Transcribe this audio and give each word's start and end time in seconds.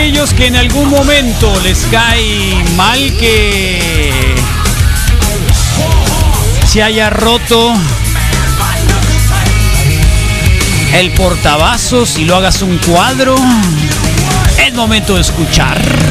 Aquellos 0.00 0.32
que 0.32 0.46
en 0.46 0.56
algún 0.56 0.88
momento 0.88 1.52
les 1.60 1.84
cae 1.90 2.64
mal 2.74 2.98
que 3.18 4.34
se 6.66 6.82
haya 6.82 7.10
roto 7.10 7.74
el 10.94 11.10
portavasos 11.10 12.16
y 12.16 12.24
lo 12.24 12.34
hagas 12.34 12.62
un 12.62 12.78
cuadro, 12.78 13.36
es 14.66 14.72
momento 14.72 15.16
de 15.16 15.20
escuchar. 15.20 16.09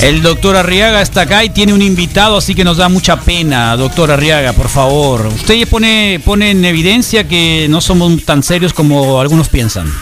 El 0.00 0.22
doctor 0.22 0.54
Arriaga 0.54 1.02
está 1.02 1.22
acá 1.22 1.44
y 1.44 1.50
tiene 1.50 1.74
un 1.74 1.82
invitado, 1.82 2.36
así 2.36 2.54
que 2.54 2.62
nos 2.62 2.76
da 2.76 2.88
mucha 2.88 3.20
pena, 3.20 3.76
doctor 3.76 4.12
Arriaga, 4.12 4.52
por 4.52 4.68
favor. 4.68 5.26
Usted 5.26 5.66
pone, 5.68 6.20
pone 6.24 6.52
en 6.52 6.64
evidencia 6.64 7.26
que 7.26 7.66
no 7.68 7.80
somos 7.80 8.24
tan 8.24 8.44
serios 8.44 8.72
como 8.72 9.20
algunos 9.20 9.48
piensan. 9.48 9.92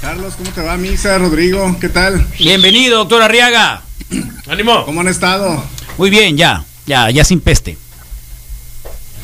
Carlos, 0.00 0.34
¿cómo 0.36 0.50
te 0.50 0.60
va, 0.60 0.76
Misa? 0.76 1.16
Rodrigo, 1.18 1.76
¿qué 1.80 1.88
tal? 1.88 2.26
Bienvenido, 2.36 2.98
doctor 2.98 3.22
Arriaga. 3.22 3.82
¡Ánimo! 4.48 4.84
¿Cómo 4.84 5.00
han 5.00 5.08
estado? 5.08 5.64
Muy 5.96 6.10
bien, 6.10 6.36
ya, 6.36 6.64
ya, 6.84 7.10
ya 7.10 7.24
sin 7.24 7.40
peste. 7.40 7.78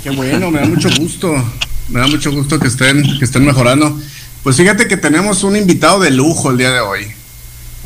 Qué 0.04 0.10
bueno, 0.10 0.52
me 0.52 0.60
da 0.60 0.66
mucho 0.66 0.88
gusto. 0.96 1.34
Me 1.88 1.98
da 1.98 2.06
mucho 2.06 2.30
gusto 2.30 2.60
que 2.60 2.68
estén, 2.68 3.18
que 3.18 3.24
estén 3.24 3.44
mejorando. 3.44 3.98
Pues 4.44 4.56
fíjate 4.56 4.86
que 4.86 4.96
tenemos 4.96 5.42
un 5.42 5.56
invitado 5.56 5.98
de 5.98 6.12
lujo 6.12 6.50
el 6.50 6.58
día 6.58 6.70
de 6.70 6.80
hoy. 6.80 7.17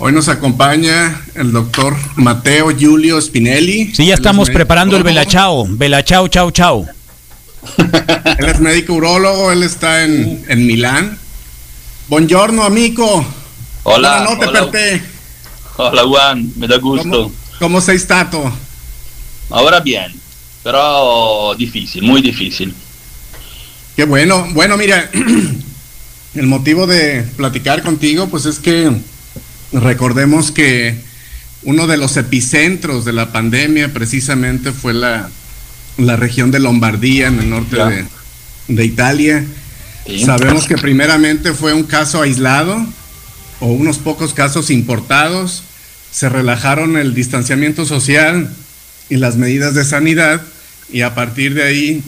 Hoy 0.05 0.13
nos 0.13 0.29
acompaña 0.29 1.23
el 1.37 1.53
doctor 1.53 1.95
Mateo 2.17 2.77
Giulio 2.77 3.21
Spinelli. 3.21 3.95
Sí, 3.95 4.07
ya 4.07 4.15
estamos 4.15 4.51
preparando 4.51 4.97
el 4.97 5.03
urólogo. 5.03 5.21
velachao. 5.21 5.67
Velachao, 5.69 6.27
chao, 6.27 6.51
chao. 6.51 6.89
Él 8.39 8.49
es 8.49 8.59
médico 8.59 8.95
urólogo, 8.95 9.53
él 9.53 9.63
está 9.63 10.03
en, 10.03 10.45
en 10.49 10.67
Milán. 10.67 11.17
Buongiorno, 12.09 12.65
amico. 12.65 13.25
Hola, 13.85 14.25
Buonanotte 14.25 14.47
hola. 14.49 14.61
per 14.61 14.71
te. 14.73 15.03
Hola 15.77 16.03
Juan, 16.03 16.53
me 16.57 16.67
da 16.67 16.79
gusto. 16.79 17.09
¿Cómo, 17.09 17.33
cómo 17.61 17.81
sei 17.81 17.97
stato? 17.97 18.53
Ahora 19.51 19.79
bien, 19.79 20.13
pero 20.65 21.55
difícil, 21.57 22.03
muy 22.03 22.21
difícil. 22.21 22.75
Qué 23.95 24.05
bueno. 24.05 24.49
Bueno, 24.53 24.77
mira, 24.77 25.09
el 26.35 26.47
motivo 26.49 26.89
de 26.89 27.23
platicar 27.37 27.85
contigo, 27.85 28.27
pues 28.27 28.47
es 28.47 28.59
que 28.59 28.91
recordemos 29.73 30.51
que 30.51 30.97
uno 31.65 31.87
de 31.87 31.97
los 31.97 32.17
epicentros 32.17 33.05
de 33.05 33.13
la 33.13 33.33
pandemia 33.33 33.93
precisamente 33.93 34.73
fue 34.73 34.95
la, 34.95 35.31
la 35.97 36.17
región 36.17 36.51
de 36.51 36.61
Lombardía, 36.61 37.29
en 37.29 37.39
el 37.39 37.51
norte 37.51 37.77
de, 37.77 38.05
de 38.69 38.85
Italia. 38.85 39.45
Sí. 40.07 40.25
Sabemos 40.25 40.67
que 40.67 40.77
primeramente 40.77 41.53
fue 41.53 41.73
un 41.73 41.85
caso 41.85 42.23
aislado 42.23 42.85
o 43.61 43.67
unos 43.67 43.99
pocos 43.99 44.35
casos 44.35 44.71
importados. 44.71 45.63
Se 46.11 46.29
relajaron 46.29 46.97
el 46.97 47.15
distanciamiento 47.15 47.87
social 47.87 48.53
y 49.09 49.17
las 49.17 49.37
medidas 49.37 49.75
de 49.75 49.85
sanidad 49.85 50.43
y 50.93 51.03
a 51.03 51.15
partir 51.15 51.55
de 51.55 51.63
ahí 51.63 52.03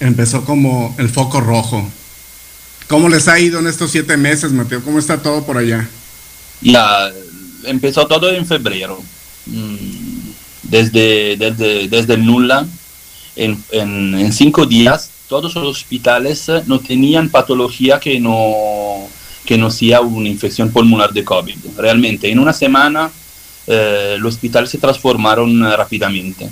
empezó 0.00 0.44
como 0.44 0.94
el 0.98 1.08
foco 1.08 1.40
rojo. 1.40 1.90
¿Cómo 2.88 3.08
les 3.08 3.28
ha 3.28 3.38
ido 3.38 3.60
en 3.60 3.66
estos 3.66 3.90
siete 3.90 4.16
meses, 4.16 4.52
Mateo? 4.52 4.82
¿Cómo 4.82 4.98
está 4.98 5.18
todo 5.18 5.44
por 5.44 5.56
allá? 5.56 5.88
Ya 6.62 7.10
empezó 7.64 8.06
todo 8.06 8.30
en 8.30 8.46
febrero. 8.46 9.02
Mm, 9.46 9.76
Desde, 10.62 11.36
desde, 11.36 11.88
desde 11.88 12.16
nula, 12.16 12.64
en, 13.36 13.62
en- 13.72 14.32
cinco 14.32 14.64
días, 14.64 15.10
todos 15.28 15.54
los 15.54 15.66
hospitales 15.66 16.48
eh, 16.48 16.62
no 16.66 16.78
tenían 16.78 17.28
patología 17.28 17.98
que 18.00 18.18
no, 18.20 19.06
que 19.44 19.58
no 19.58 19.70
sea 19.70 20.00
una 20.00 20.28
infección 20.28 20.70
pulmonar 20.70 21.12
de 21.12 21.24
COVID. 21.24 21.56
Realmente, 21.76 22.30
en 22.30 22.38
una 22.38 22.52
semana, 22.54 23.10
eh, 23.66 24.16
los 24.18 24.34
hospitales 24.34 24.70
se 24.70 24.78
transformaron 24.78 25.62
eh, 25.64 25.76
rápidamente. 25.76 26.48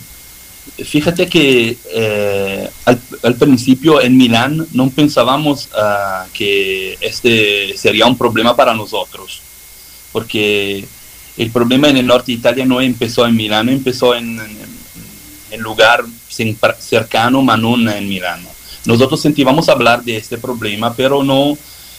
Fíjate 0.85 1.27
que 1.29 1.77
eh, 1.93 2.69
al, 2.85 3.01
al 3.23 3.35
principio 3.37 4.01
en 4.03 4.17
Milán 4.19 4.67
no 4.73 4.91
pensábamos 4.91 5.69
ah, 5.75 6.27
que 6.35 6.99
este 7.01 7.75
sería 7.79 8.07
un 8.07 8.19
problema 8.19 8.55
para 8.55 8.75
nosotros, 8.75 9.41
porque 10.13 10.85
el 11.37 11.51
problema 11.51 11.89
en 11.89 11.97
el 11.97 12.07
norte 12.07 12.33
de 12.33 12.39
Italia 12.39 12.67
no 12.67 12.81
empezó 12.81 13.27
en 13.27 13.37
Milán, 13.37 13.69
empezó 13.69 14.15
en, 14.15 14.41
en 15.51 15.61
lugar 15.61 16.05
cercano, 16.29 17.45
pero 17.45 17.57
no 17.59 17.91
en 17.91 18.09
Milán. 18.09 18.41
Nosotros 18.87 19.21
sentíamos 19.21 19.69
hablar 19.69 20.03
de 20.03 20.17
este 20.17 20.39
problema, 20.39 20.95
pero 20.95 21.23
no 21.23 21.57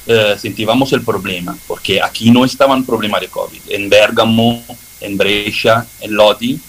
eh, 0.07 0.35
sentíamos 0.39 0.91
el 0.93 1.01
problema, 1.03 1.55
porque 1.67 2.01
aquí 2.01 2.31
no 2.31 2.43
estaba 2.43 2.75
un 2.75 2.85
problema 2.85 3.19
de 3.19 3.27
COVID. 3.27 3.61
En 3.69 3.89
Bergamo, 3.89 4.63
en 4.99 5.17
Brescia, 5.17 5.85
en 5.99 6.15
Lodi, 6.15 6.59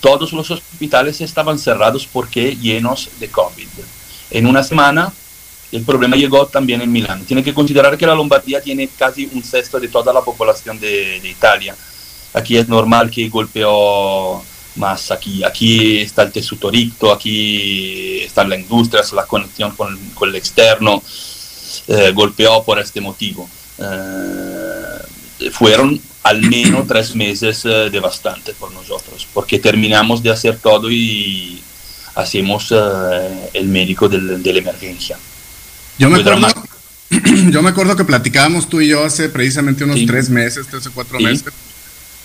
todos 0.00 0.32
los 0.32 0.50
hospitales 0.50 1.20
estaban 1.20 1.58
cerrados 1.58 2.08
porque 2.10 2.56
llenos 2.56 3.10
de 3.20 3.28
COVID. 3.28 3.68
En 4.30 4.46
una 4.46 4.62
semana 4.62 5.12
el 5.72 5.82
problema 5.82 6.16
llegó 6.16 6.46
también 6.46 6.80
en 6.80 6.90
Milán. 6.90 7.24
Tiene 7.24 7.42
que 7.42 7.52
considerar 7.54 7.96
que 7.98 8.06
la 8.06 8.14
Lombardía 8.14 8.60
tiene 8.60 8.88
casi 8.88 9.28
un 9.32 9.42
sexto 9.44 9.78
de 9.78 9.88
toda 9.88 10.12
la 10.12 10.20
población 10.22 10.78
de, 10.80 11.20
de 11.20 11.28
Italia. 11.28 11.76
Aquí 12.32 12.56
es 12.56 12.68
normal 12.68 13.10
que 13.10 13.28
golpeó 13.28 14.42
más 14.76 15.10
aquí. 15.10 15.42
Aquí 15.44 15.98
está 15.98 16.22
el 16.22 16.32
tessuto 16.32 16.70
ricto, 16.70 17.12
aquí 17.12 18.20
está 18.20 18.44
la 18.44 18.56
industria, 18.56 19.02
la 19.12 19.26
conexión 19.26 19.72
con, 19.76 19.96
con 20.14 20.28
el 20.28 20.36
externo. 20.36 21.02
Eh, 21.88 22.12
golpeó 22.14 22.62
por 22.64 22.78
este 22.78 23.00
motivo. 23.00 23.48
Eh, 23.78 25.50
fueron 25.52 26.00
al 26.22 26.40
menos 26.42 26.86
tres 26.88 27.14
meses 27.14 27.64
eh, 27.64 27.90
devastantes 27.90 28.54
por 28.56 28.70
nosotros, 28.72 29.26
porque 29.32 29.58
terminamos 29.58 30.22
de 30.22 30.30
hacer 30.30 30.58
todo 30.58 30.90
y 30.90 31.62
hacemos 32.14 32.68
eh, 32.72 33.50
el 33.54 33.68
médico 33.68 34.08
del- 34.08 34.42
de 34.42 34.52
la 34.52 34.58
emergencia. 34.58 35.18
Yo 35.98 36.08
me, 36.10 36.22
Muy 36.22 36.30
acuerdo, 36.32 36.62
yo 37.50 37.62
me 37.62 37.70
acuerdo 37.70 37.96
que 37.96 38.04
platicábamos 38.04 38.68
tú 38.68 38.80
y 38.80 38.88
yo 38.88 39.04
hace 39.04 39.28
precisamente 39.28 39.84
unos 39.84 39.98
Sí. 40.00 40.06
tres 40.06 40.30
meses, 40.30 40.66
tres 40.70 40.86
o 40.86 40.92
cuatro 40.92 41.18
Sí. 41.18 41.24
meses, 41.24 41.52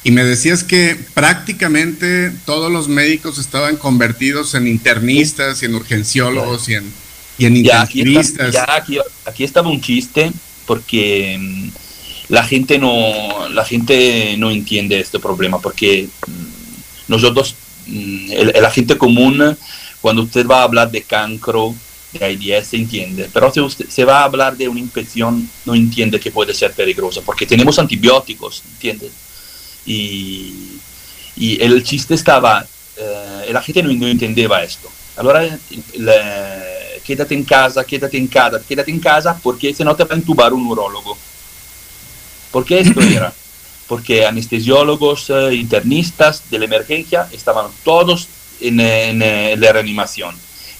y 0.04 0.12
me 0.12 0.24
decías 0.24 0.64
que 0.64 0.98
prácticamente 1.14 2.32
todos 2.46 2.72
los 2.72 2.88
médicos 2.88 3.38
estaban 3.38 3.78
convertidos 3.78 4.54
en 4.54 4.68
internistas 4.68 5.62
y 5.64 5.66
en 5.66 5.76
urgenciólogos 5.76 6.68
y 6.70 6.76
en, 6.76 6.94
y 7.38 7.46
en 7.46 7.64
Ya, 7.64 7.82
aquí, 7.82 8.00
está- 8.02 8.10
intensivistas. 8.10 8.54
ya 8.54 8.76
aquí, 8.76 9.00
aquí 9.26 9.44
estaba 9.44 9.70
un 9.70 9.82
chiste 9.82 10.32
porque 10.68 11.38
mm, 11.40 11.70
la 12.30 12.44
gente 12.44 12.78
no 12.78 13.48
la 13.50 13.66
gente 13.66 14.36
no 14.38 14.52
entiende 14.52 15.00
este 15.00 15.20
problema 15.20 15.60
porque 15.60 16.08
mm, 16.28 16.32
nosotros 17.08 17.56
mm, 17.88 18.32
el, 18.32 18.52
el 18.56 18.66
agente 18.66 18.98
común 18.98 19.58
cuando 20.02 20.24
usted 20.24 20.46
va 20.46 20.60
a 20.60 20.64
hablar 20.64 20.92
de 20.92 21.02
cancro 21.04 21.74
de 22.14 22.26
AIDS 22.56 22.74
entiende 22.74 23.30
pero 23.34 23.52
si 23.52 23.60
usted 23.60 23.90
se 23.90 24.06
va 24.06 24.20
a 24.22 24.24
hablar 24.26 24.56
de 24.56 24.68
una 24.68 24.80
infección 24.80 25.50
no 25.66 25.74
entiende 25.76 26.20
que 26.20 26.32
puede 26.32 26.54
ser 26.54 26.72
peligrosa 26.74 27.22
porque 27.22 27.46
tenemos 27.46 27.78
antibióticos 27.80 28.64
entiende 28.74 29.10
y, 29.86 30.54
y 31.36 31.62
el 31.62 31.84
chiste 31.84 32.14
estaba 32.14 32.66
eh, 32.98 33.50
la 33.52 33.62
gente 33.62 33.84
no, 33.84 33.92
no 33.94 34.08
entendeva 34.08 34.64
esto 34.64 34.90
allora 35.18 35.44
le- 35.98 37.02
quédate 37.04 37.36
en 37.36 37.44
casa, 37.44 37.84
quédate 37.84 38.18
en 38.18 38.28
casa, 38.28 38.62
quédate 38.66 38.90
en 38.90 39.00
casa 39.00 39.38
porque 39.44 39.74
si 39.74 39.84
no 39.84 39.94
te 39.94 40.06
va 40.06 40.16
a 40.16 40.18
intubar 40.18 40.54
un 40.54 40.66
urólogo. 40.66 41.18
¿Por 42.52 42.64
qué 42.66 42.80
esto 42.80 43.02
era? 43.02 43.34
Porque 43.88 44.26
anestesiólogos, 44.26 45.30
eh, 45.30 45.54
internistas 45.56 46.50
de 46.50 46.58
la 46.60 46.66
emergencia 46.66 47.28
estaban 47.34 47.68
todos 47.84 48.30
en, 48.62 48.80
en, 48.80 49.22
eh, 49.22 49.56
la 49.58 49.74
reanimación. 49.74 50.34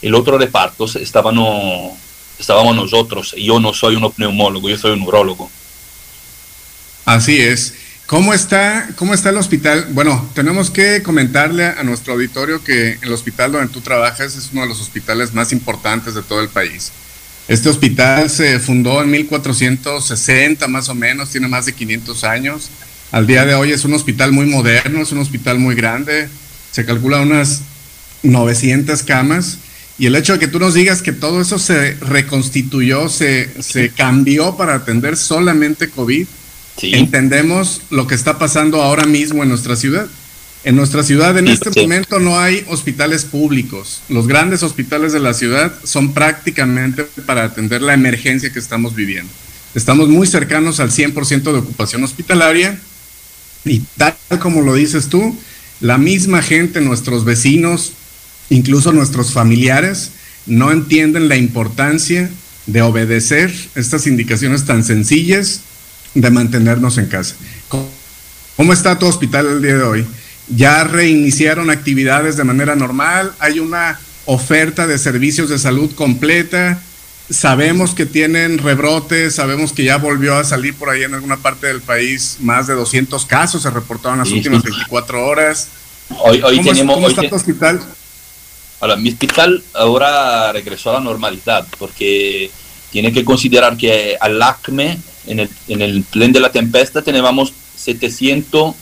El 0.04 0.16
otro 0.16 0.38
reparto 0.38 0.86
estaban 0.86 1.38
oh, 1.40 1.98
estábamos 2.38 2.76
nosotros. 2.76 3.34
Yo 3.38 3.62
no 3.62 3.74
soy 3.74 3.96
un 3.96 4.14
neumólogo, 4.18 4.70
yo 4.70 4.78
soy 4.78 4.92
un 4.92 5.02
urologo. 5.02 5.50
Así 7.06 7.40
es. 7.40 7.74
¿Cómo 8.06 8.34
está, 8.34 8.90
¿Cómo 8.98 9.14
está 9.14 9.30
el 9.30 9.38
hospital? 9.38 9.88
Bueno, 9.92 10.30
tenemos 10.36 10.70
que 10.70 11.02
comentarle 11.04 11.66
a 11.66 11.84
nuestro 11.84 12.14
auditorio 12.14 12.62
que 12.62 13.00
el 13.02 13.14
hospital 13.14 13.54
donde 13.54 13.72
tú 13.72 13.80
trabajas 13.80 14.36
es 14.36 14.50
uno 14.52 14.64
de 14.64 14.68
los 14.68 14.82
hospitales 14.82 15.34
más 15.34 15.54
importantes 15.54 16.14
de 16.14 16.22
todo 16.22 16.42
el 16.42 16.50
país. 16.50 16.92
Este 17.48 17.70
hospital 17.70 18.30
se 18.30 18.60
fundó 18.60 19.02
en 19.02 19.10
1460 19.10 20.68
más 20.68 20.90
o 20.90 20.96
menos, 20.96 21.30
tiene 21.30 21.48
más 21.48 21.66
de 21.66 21.74
500 21.74 22.26
años. 22.26 22.70
Al 23.14 23.26
día 23.26 23.46
de 23.46 23.56
hoy 23.56 23.72
es 23.72 23.86
un 23.86 23.94
hospital 23.94 24.34
muy 24.34 24.48
moderno, 24.48 25.02
es 25.02 25.14
un 25.14 25.20
hospital 25.20 25.60
muy 25.60 25.76
grande, 25.76 26.28
se 26.72 26.86
calcula 26.86 27.22
unas 27.22 27.62
900 28.24 29.02
camas. 29.04 29.60
Y 30.00 30.08
el 30.08 30.16
hecho 30.16 30.34
de 30.34 30.40
que 30.40 30.48
tú 30.48 30.60
nos 30.60 30.74
digas 30.74 31.02
que 31.02 31.12
todo 31.12 31.42
eso 31.42 31.60
se 31.60 31.94
reconstituyó, 31.96 33.10
se, 33.10 33.50
se 33.62 33.90
cambió 33.90 34.58
para 34.58 34.76
atender 34.76 35.18
solamente 35.18 35.90
COVID, 35.90 36.26
entendemos 36.82 37.82
lo 37.92 38.08
que 38.08 38.16
está 38.16 38.40
pasando 38.40 38.82
ahora 38.82 39.06
mismo 39.06 39.44
en 39.44 39.50
nuestra 39.50 39.76
ciudad. 39.76 40.08
En 40.64 40.78
nuestra 40.78 41.04
ciudad 41.04 41.38
en 41.38 41.50
este 41.50 41.70
momento 41.82 42.20
no 42.20 42.40
hay 42.40 42.66
hospitales 42.70 43.26
públicos. 43.26 44.02
Los 44.08 44.28
grandes 44.28 44.64
hospitales 44.64 45.12
de 45.12 45.20
la 45.20 45.34
ciudad 45.34 45.74
son 45.84 46.14
prácticamente 46.14 47.04
para 47.26 47.44
atender 47.44 47.82
la 47.82 47.94
emergencia 47.94 48.52
que 48.52 48.60
estamos 48.60 48.96
viviendo. 48.96 49.32
Estamos 49.76 50.08
muy 50.08 50.26
cercanos 50.26 50.80
al 50.80 50.92
100% 50.92 51.44
de 51.44 51.58
ocupación 51.58 52.04
hospitalaria 52.04 52.80
y 53.66 53.82
tal 53.98 54.16
como 54.40 54.62
lo 54.62 54.74
dices 54.74 55.10
tú, 55.10 55.38
la 55.82 55.98
misma 55.98 56.42
gente, 56.42 56.80
nuestros 56.80 57.26
vecinos, 57.26 57.94
incluso 58.50 58.92
nuestros 58.92 59.34
familiares, 59.34 60.12
no 60.46 60.72
entienden 60.72 61.30
la 61.30 61.38
importancia 61.38 62.30
de 62.66 62.82
obedecer 62.82 63.54
estas 63.76 64.08
indicaciones 64.08 64.66
tan 64.66 64.84
sencillas 64.84 65.62
de 66.14 66.30
mantenernos 66.30 66.98
en 66.98 67.08
casa. 67.08 67.36
¿Cómo 68.56 68.74
está 68.74 69.00
tu 69.00 69.06
hospital 69.06 69.48
el 69.48 69.62
día 69.62 69.78
de 69.78 69.84
hoy? 69.84 70.06
¿Ya 70.48 70.84
reiniciaron 70.84 71.70
actividades 71.70 72.38
de 72.38 72.44
manera 72.44 72.76
normal? 72.76 73.34
¿Hay 73.40 73.60
una 73.60 74.00
oferta 74.26 74.88
de 74.88 74.98
servicios 74.98 75.50
de 75.50 75.58
salud 75.58 75.94
completa? 75.96 76.80
Sabemos 77.30 77.96
que 77.96 78.06
tienen 78.06 78.58
rebrotes, 78.58 79.36
sabemos 79.36 79.74
que 79.74 79.86
ya 79.86 79.98
volvió 79.98 80.36
a 80.36 80.44
salir 80.44 80.76
por 80.76 80.90
ahí 80.90 81.04
en 81.04 81.14
alguna 81.14 81.38
parte 81.38 81.68
del 81.68 81.82
país 81.82 82.38
más 82.42 82.68
de 82.68 82.74
200 82.74 83.26
casos, 83.26 83.64
se 83.64 83.70
reportaron 83.70 84.20
en 84.20 84.26
las 84.26 84.32
últimas 84.32 84.62
24 84.62 85.26
horas. 85.26 85.70
Hoy, 86.20 86.42
hoy 86.44 86.58
¿Cómo, 86.58 86.72
tenemos, 86.72 86.96
¿cómo 86.96 87.08
hoy 87.08 87.14
está 87.14 87.28
tu 87.28 87.36
hospital? 87.36 87.82
Ahora, 88.84 88.98
mi 88.98 89.08
hospital 89.12 89.64
ahora 89.74 90.52
regresó 90.52 90.90
a 90.90 90.96
la 90.96 91.00
normalidad 91.00 91.66
porque 91.80 92.52
tiene 92.92 93.14
que 93.14 93.24
considerar 93.24 93.78
que 93.78 94.18
al 94.20 94.42
ACME, 94.42 94.98
en 95.26 95.40
el, 95.40 95.50
en 95.70 95.82
el 95.82 96.04
plan 96.04 96.34
de 96.34 96.42
la 96.42 96.52
tempesta, 96.52 97.02
teníamos 97.02 97.54
700 97.78 98.76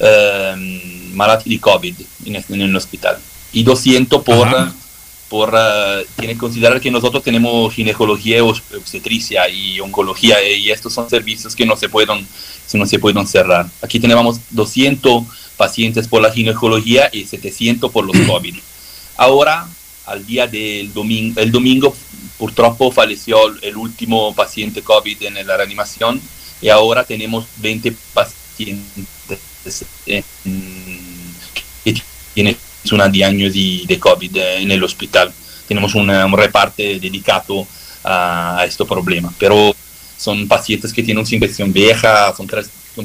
eh, 0.00 1.10
malati 1.14 1.48
di 1.48 1.58
COVID 1.58 1.94
en, 2.26 2.36
el- 2.36 2.44
en 2.50 2.60
el 2.60 2.76
hospital 2.76 3.16
y 3.54 3.62
200 3.62 4.22
por, 4.22 4.48
Ajá. 4.48 4.74
por 5.30 5.54
eh, 5.58 6.04
tiene 6.18 6.34
que 6.34 6.40
considerar 6.40 6.78
que 6.78 6.90
nosotros 6.90 7.22
tenemos 7.22 7.72
ginecología, 7.72 8.42
obs- 8.42 8.60
obstetricia 8.76 9.48
y 9.48 9.80
oncología 9.80 10.42
eh, 10.42 10.58
y 10.58 10.70
estos 10.70 10.92
son 10.92 11.08
servicios 11.08 11.56
que 11.56 11.64
no 11.64 11.74
se 11.74 11.88
pueden, 11.88 12.26
no 12.74 12.84
se 12.84 12.98
pueden 12.98 13.26
cerrar. 13.26 13.66
Aquí 13.80 13.98
tenemos 13.98 14.40
200 14.50 15.24
pacientes 15.56 16.06
por 16.06 16.20
la 16.20 16.30
ginecología 16.30 17.08
y 17.10 17.24
700 17.24 17.90
por 17.90 18.04
los 18.04 18.14
COVID. 18.28 18.54
Ahora, 19.18 19.68
al 20.06 20.24
día 20.24 20.46
del 20.46 20.92
domingo, 20.94 21.38
el 21.40 21.52
domingo, 21.52 21.94
purtroppo 22.38 22.90
falleció 22.90 23.36
el 23.62 23.76
último 23.76 24.34
paciente 24.34 24.80
COVID 24.82 25.22
en 25.24 25.46
la 25.46 25.56
reanimación 25.56 26.20
y 26.62 26.68
ahora 26.70 27.04
tenemos 27.04 27.44
20 27.58 27.92
pacientes 28.14 29.84
en- 30.06 30.24
que 31.84 31.94
tienen 32.34 32.56
una 32.92 33.08
diagnosi 33.08 33.84
de 33.86 33.98
COVID 33.98 34.36
en 34.36 34.70
el 34.70 34.82
hospital. 34.82 35.32
Tenemos 35.66 35.94
un 35.94 36.08
reparto 36.36 36.82
dedicado 36.82 37.66
a, 38.04 38.58
a 38.60 38.64
este 38.64 38.84
problema, 38.84 39.32
pero 39.38 39.74
son 40.16 40.48
pacientes 40.48 40.92
que 40.92 41.02
tienen 41.02 41.22
una 41.24 41.34
infección 41.34 41.72
vieja, 41.72 42.34
son, 42.34 42.46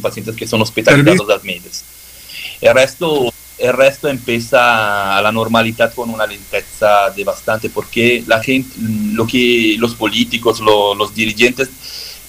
pacientes 0.02 0.36
que 0.36 0.48
son 0.48 0.62
hospitalizados 0.62 1.30
al 1.30 1.44
meses. 1.44 1.84
El 2.62 2.74
resto, 2.74 3.34
el 3.64 3.74
resto 3.74 4.10
empieza 4.10 5.18
a 5.18 5.22
la 5.22 5.32
normalidad 5.32 5.94
con 5.94 6.10
una 6.10 6.26
lenteza 6.28 7.10
devastante 7.16 7.70
porque 7.70 8.24
la 8.28 8.44
gente, 8.44 8.70
lo 9.14 9.26
que 9.26 9.76
los 9.80 9.96
políticos, 9.96 10.60
lo- 10.60 10.94
los 10.96 11.16
dirigentes 11.16 11.70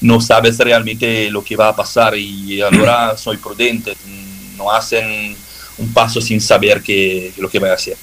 no 0.01 0.21
saben 0.21 0.57
realmente 0.57 1.31
lo 1.31 1.43
que 1.43 1.57
va 1.57 1.69
a 1.71 1.77
pasar 1.77 2.17
y 2.17 2.61
ahora 2.61 3.17
soy 3.25 3.37
prudente, 3.39 3.97
no 4.57 4.71
hacen 4.71 5.37
un 5.79 5.93
paso 5.93 6.21
sin 6.21 6.41
saber 6.41 6.83
qué, 6.83 7.33
lo 7.39 7.49
que 7.51 7.59
va 7.59 7.71
a 7.71 7.75
hacer. 7.75 7.97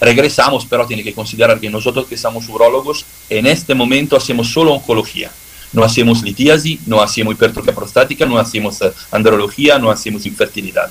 Regresamos, 0.00 0.64
pero 0.64 0.86
tiene 0.86 1.02
que 1.02 1.12
considerar 1.12 1.58
que 1.58 1.68
nosotros 1.68 2.06
que 2.06 2.16
somos 2.16 2.48
urólogos, 2.48 3.04
en 3.28 3.46
este 3.46 3.74
momento 3.74 4.16
hacemos 4.16 4.52
solo 4.52 4.72
oncología. 4.74 5.32
No 5.72 5.82
hacemos 5.82 6.22
litiasis, 6.22 6.78
no 6.86 7.02
hacemos 7.02 7.34
hipertrofia 7.34 7.74
prostática, 7.74 8.24
no 8.24 8.38
hacemos 8.38 8.80
eh, 8.82 8.92
andrología, 9.10 9.78
no 9.78 9.90
hacemos 9.90 10.24
infertilidad. 10.24 10.88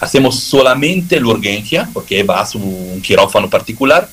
Hacemos 0.00 0.40
solamente 0.40 1.20
la 1.20 1.28
urgencia, 1.28 1.88
porque 1.92 2.22
va 2.22 2.40
a 2.40 2.48
un 2.54 3.00
quirófano 3.02 3.50
particular, 3.50 4.08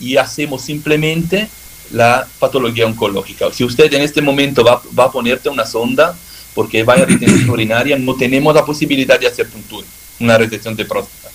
y 0.00 0.16
hacemos 0.16 0.62
simplemente 0.62 1.48
la 1.92 2.26
patología 2.38 2.86
oncológica. 2.86 3.46
Si 3.52 3.64
usted 3.64 3.92
en 3.92 4.02
este 4.02 4.20
momento 4.20 4.64
va, 4.64 4.82
va 4.98 5.04
a 5.04 5.12
ponerte 5.12 5.48
una 5.48 5.64
sonda 5.64 6.16
porque 6.54 6.82
vaya 6.82 7.04
a 7.04 7.06
retención 7.06 7.48
urinaria, 7.56 7.96
no 7.96 8.14
tenemos 8.14 8.54
la 8.54 8.64
posibilidad 8.64 9.18
de 9.18 9.26
hacer 9.26 9.48
un 9.54 9.62
tour, 9.62 9.84
una 10.20 10.36
retención 10.36 10.74
de 10.74 10.84
próstata. 10.84 11.30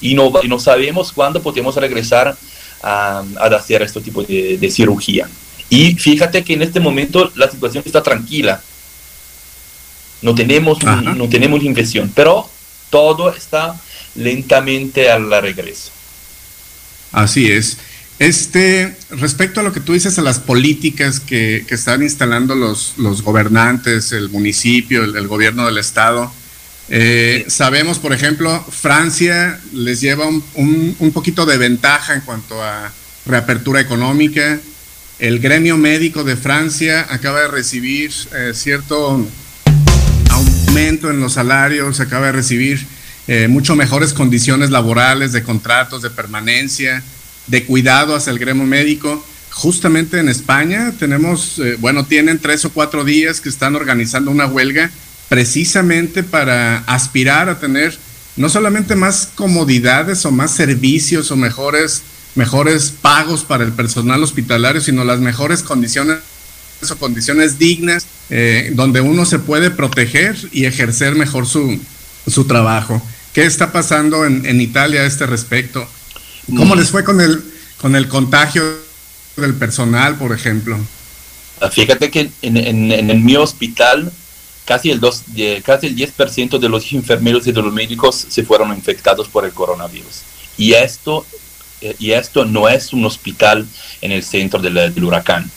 Y 0.00 0.14
no, 0.14 0.32
y 0.42 0.48
no 0.48 0.58
sabemos 0.58 1.12
cuándo 1.12 1.40
podemos 1.42 1.76
regresar 1.76 2.36
a, 2.82 3.22
a 3.38 3.44
hacer 3.46 3.82
este 3.82 4.00
tipo 4.00 4.22
de, 4.22 4.58
de 4.58 4.70
cirugía. 4.70 5.28
Y 5.70 5.94
fíjate 5.94 6.44
que 6.44 6.54
en 6.54 6.62
este 6.62 6.80
momento 6.80 7.30
la 7.36 7.50
situación 7.50 7.82
está 7.86 8.02
tranquila. 8.02 8.60
No 10.22 10.34
tenemos, 10.34 10.78
Ajá. 10.84 11.00
no 11.00 11.28
tenemos 11.28 11.62
infección, 11.62 12.10
pero 12.14 12.48
todo 12.94 13.34
está 13.34 13.74
lentamente 14.14 15.10
al 15.10 15.28
regreso. 15.42 15.90
Así 17.10 17.50
es. 17.50 17.76
Este, 18.20 18.94
respecto 19.10 19.58
a 19.58 19.62
lo 19.64 19.72
que 19.72 19.80
tú 19.80 19.92
dices, 19.94 20.16
a 20.18 20.22
las 20.22 20.38
políticas 20.38 21.18
que, 21.18 21.64
que 21.66 21.74
están 21.74 22.04
instalando 22.04 22.54
los, 22.54 22.94
los 22.98 23.22
gobernantes, 23.22 24.12
el 24.12 24.28
municipio, 24.30 25.02
el, 25.02 25.16
el 25.16 25.26
gobierno 25.26 25.66
del 25.66 25.78
estado, 25.78 26.32
eh, 26.88 27.44
sabemos, 27.48 27.98
por 27.98 28.12
ejemplo, 28.12 28.64
Francia 28.70 29.58
les 29.72 30.00
lleva 30.00 30.26
un, 30.26 30.44
un- 30.54 30.94
un 31.00 31.10
poquito 31.12 31.46
de 31.46 31.56
ventaja 31.56 32.14
en 32.14 32.20
cuanto 32.20 32.62
a 32.62 32.92
reapertura 33.26 33.80
económica. 33.80 34.60
El 35.18 35.40
gremio 35.40 35.76
médico 35.76 36.22
de 36.22 36.36
Francia 36.36 37.06
acaba 37.10 37.40
de 37.40 37.48
recibir 37.48 38.12
eh, 38.36 38.52
cierto 38.54 39.26
aumento 40.74 41.08
en 41.08 41.20
los 41.20 41.34
salarios, 41.34 42.00
acaba 42.00 42.26
de 42.26 42.32
recibir 42.32 42.84
eh, 43.28 43.46
mucho 43.46 43.76
mejores 43.76 44.12
condiciones 44.12 44.70
laborales, 44.70 45.30
de 45.30 45.44
contratos, 45.44 46.02
de 46.02 46.10
permanencia, 46.10 47.00
de 47.46 47.64
cuidado 47.64 48.16
hacia 48.16 48.32
el 48.32 48.40
gremio 48.40 48.64
médico. 48.64 49.24
Justamente 49.52 50.18
en 50.18 50.28
España 50.28 50.92
tenemos, 50.98 51.60
eh, 51.60 51.76
bueno, 51.78 52.06
tienen 52.06 52.40
tres 52.40 52.64
o 52.64 52.72
cuatro 52.72 53.04
días 53.04 53.40
que 53.40 53.50
están 53.50 53.76
organizando 53.76 54.32
una 54.32 54.46
huelga 54.46 54.90
precisamente 55.28 56.24
para 56.24 56.78
aspirar 56.88 57.48
a 57.48 57.60
tener 57.60 57.96
no 58.36 58.48
solamente 58.48 58.96
más 58.96 59.28
comodidades 59.32 60.26
o 60.26 60.32
más 60.32 60.50
servicios 60.50 61.30
o 61.30 61.36
mejores, 61.36 62.02
mejores 62.34 62.90
pagos 62.90 63.44
para 63.44 63.62
el 63.62 63.70
personal 63.70 64.24
hospitalario, 64.24 64.80
sino 64.80 65.04
las 65.04 65.20
mejores 65.20 65.62
condiciones 65.62 66.18
o 66.90 66.96
condiciones 66.96 67.60
dignas 67.60 68.08
eh, 68.30 68.70
donde 68.74 69.00
uno 69.00 69.24
se 69.24 69.38
puede 69.38 69.70
proteger 69.70 70.36
y 70.52 70.64
ejercer 70.66 71.14
mejor 71.14 71.46
su, 71.46 71.78
su 72.26 72.44
trabajo. 72.46 73.00
¿Qué 73.32 73.44
está 73.44 73.72
pasando 73.72 74.24
en, 74.24 74.46
en 74.46 74.60
Italia 74.60 75.00
a 75.02 75.06
este 75.06 75.26
respecto? 75.26 75.86
¿Cómo 76.56 76.74
Mm. 76.74 76.78
les 76.78 76.90
fue 76.90 77.04
con 77.04 77.20
el, 77.20 77.42
con 77.80 77.96
el 77.96 78.08
contagio 78.08 78.62
del 79.36 79.54
personal, 79.54 80.16
por 80.16 80.32
ejemplo? 80.32 80.78
Ah, 81.60 81.70
Fíjate 81.70 82.10
que 82.10 82.30
en, 82.42 82.56
en- 82.56 82.92
en 82.92 83.10
el 83.10 83.20
mi 83.20 83.36
hospital 83.36 84.12
casi 84.64 84.90
el, 84.90 85.00
dos, 85.00 85.22
de- 85.26 85.62
casi 85.64 85.86
el 85.88 85.96
10% 85.96 86.58
de 86.58 86.68
los 86.68 86.90
enfermeros 86.92 87.46
y 87.46 87.52
de 87.52 87.60
los 87.62 87.72
médicos 87.72 88.26
se 88.28 88.42
fueron 88.44 88.70
infectados 88.74 89.28
por 89.28 89.44
el 89.44 89.52
coronavirus. 89.52 90.22
Y 90.56 90.72
esto, 90.74 91.26
eh, 91.80 91.94
y 91.98 92.12
esto 92.12 92.44
no 92.44 92.68
es 92.68 92.92
un 92.92 93.04
hospital 93.04 93.66
en 94.00 94.12
el 94.12 94.22
centro 94.22 94.60
del, 94.60 94.74
del 94.74 95.04
huracán. 95.04 95.50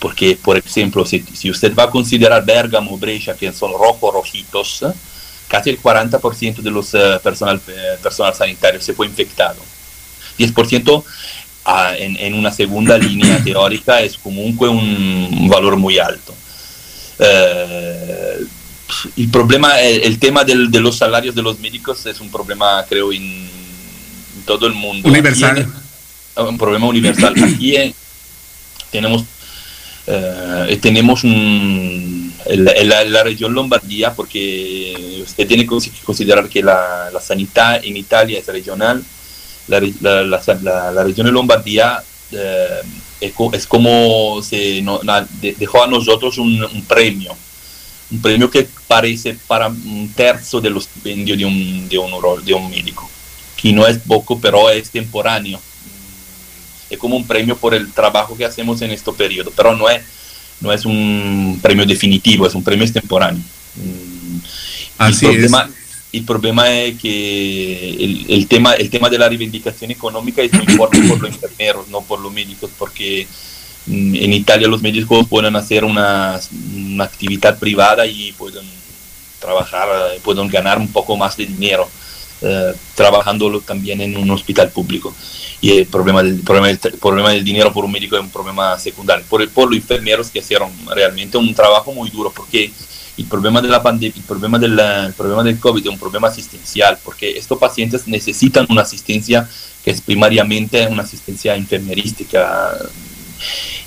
Porque, 0.00 0.36
por 0.42 0.56
ejemplo, 0.56 1.04
si, 1.04 1.22
si 1.34 1.50
usted 1.50 1.74
va 1.74 1.84
a 1.84 1.90
considerar 1.90 2.44
Bergamo, 2.44 2.98
Brescia, 2.98 3.34
que 3.34 3.52
son 3.52 3.72
rojo, 3.72 4.10
rojitos, 4.10 4.84
casi 5.46 5.70
el 5.70 5.80
40% 5.80 6.56
de 6.56 6.70
los 6.70 6.94
eh, 6.94 7.20
personal, 7.22 7.60
eh, 7.68 7.98
personal 8.02 8.34
sanitario 8.34 8.80
se 8.80 8.94
fue 8.94 9.06
infectado. 9.06 9.60
10% 10.38 11.04
a, 11.66 11.96
en, 11.96 12.16
en, 12.16 12.34
una 12.34 12.50
segunda 12.50 12.96
línea 13.08 13.44
teórica 13.44 14.00
es 14.00 14.16
comunque 14.16 14.64
un 14.64 15.48
valor 15.50 15.76
muy 15.76 15.98
alto. 15.98 16.34
Eh, 17.18 18.38
el 19.16 19.28
problema, 19.28 19.80
el, 19.80 20.02
el 20.02 20.18
tema 20.18 20.44
del, 20.44 20.70
de 20.70 20.80
los 20.80 20.96
salarios 20.96 21.34
de 21.34 21.42
los 21.42 21.58
médicos 21.60 22.04
es 22.06 22.20
un 22.20 22.30
problema, 22.30 22.84
creo, 22.88 23.12
en, 23.12 23.22
en 23.22 24.42
todo 24.46 24.66
el 24.66 24.72
mundo. 24.72 25.08
Universal. 25.08 25.58
En, 25.58 26.46
un 26.46 26.58
problema 26.58 26.86
universal. 26.86 27.34
Aquí 27.42 27.76
en, 27.76 27.94
tenemos, 28.90 29.24
eh, 30.12 30.78
tenemos 30.80 31.24
un, 31.24 32.32
la, 32.46 33.04
la, 33.04 33.22
región 33.22 33.54
Lombardía, 33.54 34.12
porque 34.12 35.20
usted 35.22 35.46
tiene 35.46 35.64
que 35.64 35.90
considerar 36.04 36.48
que 36.48 36.62
la, 36.62 37.10
la 37.12 37.20
sanidad 37.20 37.84
en 37.84 37.96
Italia 37.96 38.38
es 38.38 38.46
regional, 38.46 39.04
la, 39.68 39.80
la, 39.80 41.04
región 41.04 41.26
de 41.26 41.32
Lombardía 41.32 42.02
eh, 42.32 42.80
es, 43.20 43.32
es, 43.52 43.66
como 43.66 44.42
se 44.42 44.82
no, 44.82 45.00
dejó 45.40 45.84
a 45.84 45.86
nosotros 45.86 46.38
un, 46.38 46.62
un, 46.64 46.84
premio, 46.84 47.36
un 48.10 48.20
premio 48.20 48.50
que 48.50 48.66
parece 48.88 49.36
para 49.46 49.68
un 49.68 50.12
tercio 50.14 50.60
de 50.60 50.70
los 50.70 50.88
de 51.04 51.12
un, 51.12 51.24
de 51.88 51.98
un, 51.98 52.44
de 52.44 52.54
un 52.54 52.70
médico, 52.70 53.08
que 53.56 53.72
no 53.72 53.86
es 53.86 53.98
poco, 53.98 54.40
pero 54.40 54.70
es 54.70 54.90
temporáneo. 54.90 55.60
Es 56.90 56.98
como 56.98 57.16
un 57.16 57.26
premio 57.26 57.56
por 57.56 57.74
el 57.74 57.92
trabajo 57.92 58.36
que 58.36 58.44
hacemos 58.44 58.82
en 58.82 58.90
este 58.90 59.12
periodo, 59.12 59.52
pero 59.56 59.76
no 59.76 59.88
es, 59.88 60.02
no 60.60 60.72
es 60.72 60.84
un 60.84 61.58
premio 61.62 61.86
definitivo, 61.86 62.46
es 62.46 62.54
un 62.54 62.64
premio 62.64 62.84
extemporáneo. 62.84 63.42
Así 64.98 65.26
el 65.26 65.32
problema, 65.32 65.62
es. 65.62 65.70
El 66.12 66.24
problema 66.24 66.70
es 66.70 66.98
que 67.00 67.90
el, 67.90 68.26
el, 68.28 68.46
tema, 68.48 68.74
el 68.74 68.90
tema 68.90 69.08
de 69.08 69.18
la 69.18 69.28
reivindicación 69.28 69.92
económica 69.92 70.42
es 70.42 70.52
muy 70.52 70.66
fuerte 70.66 71.00
por 71.02 71.20
los 71.20 71.30
enfermeros, 71.30 71.88
no 71.88 72.02
por 72.02 72.20
los 72.20 72.32
médicos, 72.32 72.70
porque 72.76 73.26
en 73.86 74.32
Italia 74.32 74.68
los 74.68 74.82
médicos 74.82 75.26
pueden 75.28 75.56
hacer 75.56 75.84
una, 75.84 76.38
una 76.74 77.04
actividad 77.04 77.58
privada 77.58 78.06
y 78.06 78.32
pueden 78.32 78.64
trabajar, 79.38 79.88
pueden 80.22 80.48
ganar 80.48 80.78
un 80.78 80.88
poco 80.88 81.16
más 81.16 81.36
de 81.36 81.46
dinero 81.46 81.88
eh, 82.42 82.74
trabajándolo 82.94 83.60
también 83.60 84.00
en 84.00 84.16
un 84.16 84.30
hospital 84.30 84.70
público. 84.70 85.14
Y 85.60 85.72
el 85.72 85.86
problema, 85.86 86.22
del, 86.22 86.36
el 86.36 86.40
problema, 86.40 86.68
del, 86.68 86.78
el 86.82 86.98
problema 86.98 87.30
del 87.30 87.44
dinero 87.44 87.72
por 87.72 87.84
un 87.84 87.92
médico 87.92 88.16
es 88.16 88.22
un 88.22 88.30
problema 88.30 88.78
secundario. 88.78 89.24
Por, 89.28 89.46
por 89.50 89.68
los 89.68 89.76
enfermeros 89.76 90.30
que 90.30 90.38
hicieron 90.38 90.70
realmente 90.94 91.36
un 91.36 91.54
trabajo 91.54 91.92
muy 91.92 92.08
duro, 92.08 92.32
porque 92.34 92.72
el 93.18 93.26
problema 93.26 93.60
de 93.60 93.68
la 93.68 93.82
pandemia, 93.82 94.16
el 94.16 94.22
problema, 94.22 94.58
de 94.58 94.68
la, 94.68 95.06
el 95.06 95.12
problema 95.12 95.42
del 95.42 95.58
COVID 95.58 95.82
es 95.82 95.92
un 95.92 95.98
problema 95.98 96.28
asistencial, 96.28 96.98
porque 97.04 97.30
estos 97.36 97.58
pacientes 97.58 98.08
necesitan 98.08 98.66
una 98.70 98.82
asistencia 98.82 99.48
que 99.84 99.90
es 99.90 100.00
primariamente 100.00 100.86
una 100.86 101.02
asistencia 101.02 101.54
enfermerística 101.54 102.76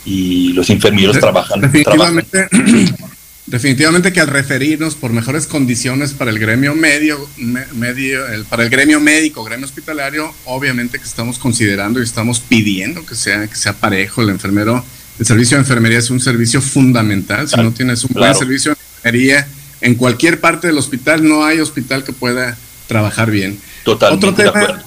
y 0.06 0.54
los 0.54 0.70
enfermeros 0.70 1.20
trabajan. 1.20 1.62
Definitivamente, 1.62 2.48
trabajan. 2.50 2.96
definitivamente 3.46 4.14
que 4.14 4.22
al 4.22 4.28
referirnos 4.28 4.96
por 4.96 5.12
mejores 5.12 5.48
condiciones 5.48 6.14
para 6.14 6.32
el 6.32 6.40
gremio 6.40 6.76
medio, 6.76 7.28
me, 7.38 7.66
medio 7.74 8.28
el, 8.28 8.46
para 8.46 8.64
el 8.64 8.70
gremio 8.70 9.00
médico, 9.00 9.44
gremio 9.44 9.66
hospitalario, 9.66 10.34
obviamente 10.46 10.98
que 10.98 11.06
estamos 11.06 11.38
considerando 11.38 12.00
y 12.00 12.04
estamos 12.04 12.40
pidiendo 12.40 13.06
que 13.06 13.16
sea, 13.16 13.48
que 13.48 13.56
sea 13.56 13.74
parejo 13.74 14.22
el 14.22 14.30
enfermero. 14.30 14.84
El 15.20 15.26
servicio 15.26 15.58
de 15.58 15.62
enfermería 15.62 16.00
es 16.00 16.10
un 16.10 16.20
servicio 16.20 16.62
fundamental. 16.62 17.48
Si 17.48 17.54
claro, 17.54 17.70
no 17.70 17.76
tienes 17.76 18.04
un 18.04 18.12
buen 18.14 18.34
servicio 18.34 18.72
de 18.72 18.78
enfermería 18.80 19.48
en 19.82 19.96
cualquier 19.96 20.40
parte 20.40 20.68
del 20.68 20.78
hospital, 20.78 21.28
no 21.28 21.46
hay 21.46 21.60
hospital 21.60 22.04
que 22.04 22.14
pueda 22.14 22.58
trabajar 22.88 23.30
bien. 23.30 23.60
Totalmente 23.84 24.28
Otro 24.28 24.44
tema, 24.44 24.84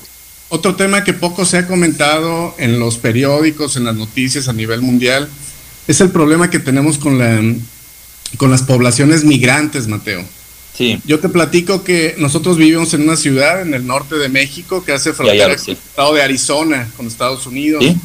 otro 0.48 0.74
tema 0.74 1.04
que 1.04 1.12
poco 1.12 1.44
se 1.44 1.58
ha 1.58 1.66
comentado 1.66 2.54
en 2.58 2.78
los 2.78 2.96
periódicos, 2.96 3.76
en 3.76 3.84
las 3.84 3.94
noticias 3.94 4.48
a 4.48 4.52
nivel 4.52 4.80
mundial, 4.80 5.28
es 5.86 6.00
el 6.00 6.10
problema 6.10 6.50
que 6.50 6.58
tenemos 6.58 6.98
con, 6.98 7.18
la, 7.18 7.40
con 8.36 8.50
las 8.50 8.62
poblaciones 8.62 9.24
migrantes, 9.24 9.88
Mateo. 9.88 10.24
Sí. 10.76 11.00
Yo 11.06 11.20
te 11.20 11.28
platico 11.28 11.84
que 11.84 12.14
nosotros 12.18 12.58
vivimos 12.58 12.92
en 12.92 13.02
una 13.02 13.16
ciudad 13.16 13.62
en 13.62 13.72
el 13.72 13.86
norte 13.86 14.16
de 14.16 14.28
México 14.28 14.84
que 14.84 14.92
hace 14.92 15.14
frontera 15.14 15.56
con 15.56 15.68
el 15.68 15.72
estado 15.72 16.14
de 16.14 16.22
Arizona, 16.22 16.88
con 16.96 17.06
Estados 17.06 17.46
Unidos. 17.46 17.82
¿Sí? 17.82 17.96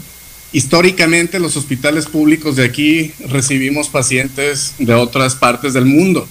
Históricamente 0.53 1.39
los 1.39 1.55
hospitales 1.57 2.05
públicos 2.05 2.55
de 2.55 2.65
aquí 2.65 3.13
recibimos 3.29 3.89
pacientes 3.89 4.73
de 4.79 4.93
otras 4.93 5.35
partes 5.35 5.73
del 5.73 5.85
mundo 5.85 6.27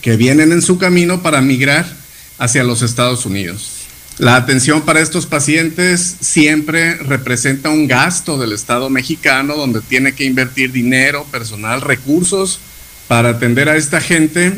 que 0.00 0.16
vienen 0.16 0.52
en 0.52 0.62
su 0.62 0.78
camino 0.78 1.22
para 1.22 1.42
migrar 1.42 1.86
hacia 2.38 2.64
los 2.64 2.82
Estados 2.82 3.26
Unidos. 3.26 3.82
La 4.18 4.36
atención 4.36 4.82
para 4.82 5.00
estos 5.00 5.26
pacientes 5.26 6.16
siempre 6.20 6.96
representa 6.96 7.70
un 7.70 7.86
gasto 7.86 8.38
del 8.38 8.52
Estado 8.52 8.90
mexicano 8.90 9.54
donde 9.56 9.80
tiene 9.80 10.12
que 10.12 10.24
invertir 10.24 10.72
dinero, 10.72 11.26
personal, 11.30 11.80
recursos 11.80 12.60
para 13.08 13.30
atender 13.30 13.68
a 13.68 13.76
esta 13.76 14.00
gente 14.00 14.52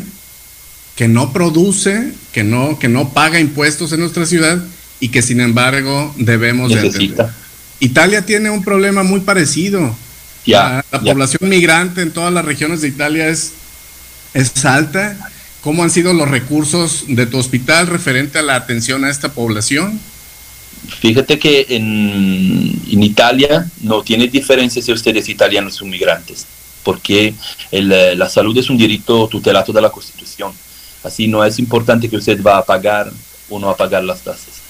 que 0.97 1.09
no 1.09 1.33
produce, 1.33 2.13
que 2.33 2.45
no, 2.45 2.79
que 2.79 2.89
no 2.89 3.11
paga 3.13 3.41
impuestos 3.41 3.93
en 3.93 4.01
nuestra 4.01 4.27
ciudad 4.27 4.63
y 5.01 5.09
que 5.09 5.23
sin 5.23 5.41
embargo 5.41 6.15
debemos 6.17 6.71
Necesita. 6.71 6.99
de 6.99 7.23
atender. 7.23 7.45
Italia 7.81 8.25
tiene 8.25 8.51
un 8.51 8.63
problema 8.63 9.03
muy 9.03 9.21
parecido. 9.21 9.95
Ya, 10.47 10.85
la, 10.91 11.01
población 11.01 11.49
migrante 11.49 12.03
en 12.03 12.13
todas 12.13 12.33
las 12.33 12.45
regiones 12.45 12.83
de 12.83 12.89
Italia 12.89 13.29
es, 13.29 13.53
es 14.35 14.65
alta. 14.65 15.17
¿Cómo 15.63 15.83
han 15.83 15.91
sido 15.91 16.13
los 16.13 16.29
recursos 16.29 17.05
de 17.09 17.27
tu 17.27 17.39
hospital 17.39 17.87
referente 17.87 18.39
a 18.39 18.43
la 18.43 18.55
atención 18.55 19.05
a 19.05 19.11
esta 19.11 19.33
población? 19.33 19.99
Fíjate 21.01 21.39
que 21.39 21.67
en, 21.71 22.79
en 22.91 23.03
Italia 23.03 23.67
no 23.81 24.03
tiene 24.03 24.29
diferencia 24.29 24.83
si 24.83 24.93
ustedes 24.93 25.29
italianos 25.29 25.75
son 25.75 25.89
migrantes, 25.89 26.47
porque 26.85 27.35
el, 27.73 27.89
la 28.19 28.29
salud 28.29 28.57
es 28.57 28.71
un 28.71 28.79
derecho 28.79 29.27
tutelado 29.29 29.73
de 29.73 29.81
la 29.81 29.91
Constitución. 29.91 30.53
Así 31.03 31.27
no 31.27 31.45
es 31.45 31.59
importante 31.59 32.09
que 32.09 32.17
usted 32.17 32.43
va 32.43 32.59
a 32.59 32.65
pagar 32.65 33.11
o 33.51 33.59
no 33.59 33.69
a 33.69 33.77
pagar 33.77 34.05
las 34.05 34.21
tasas. 34.21 34.63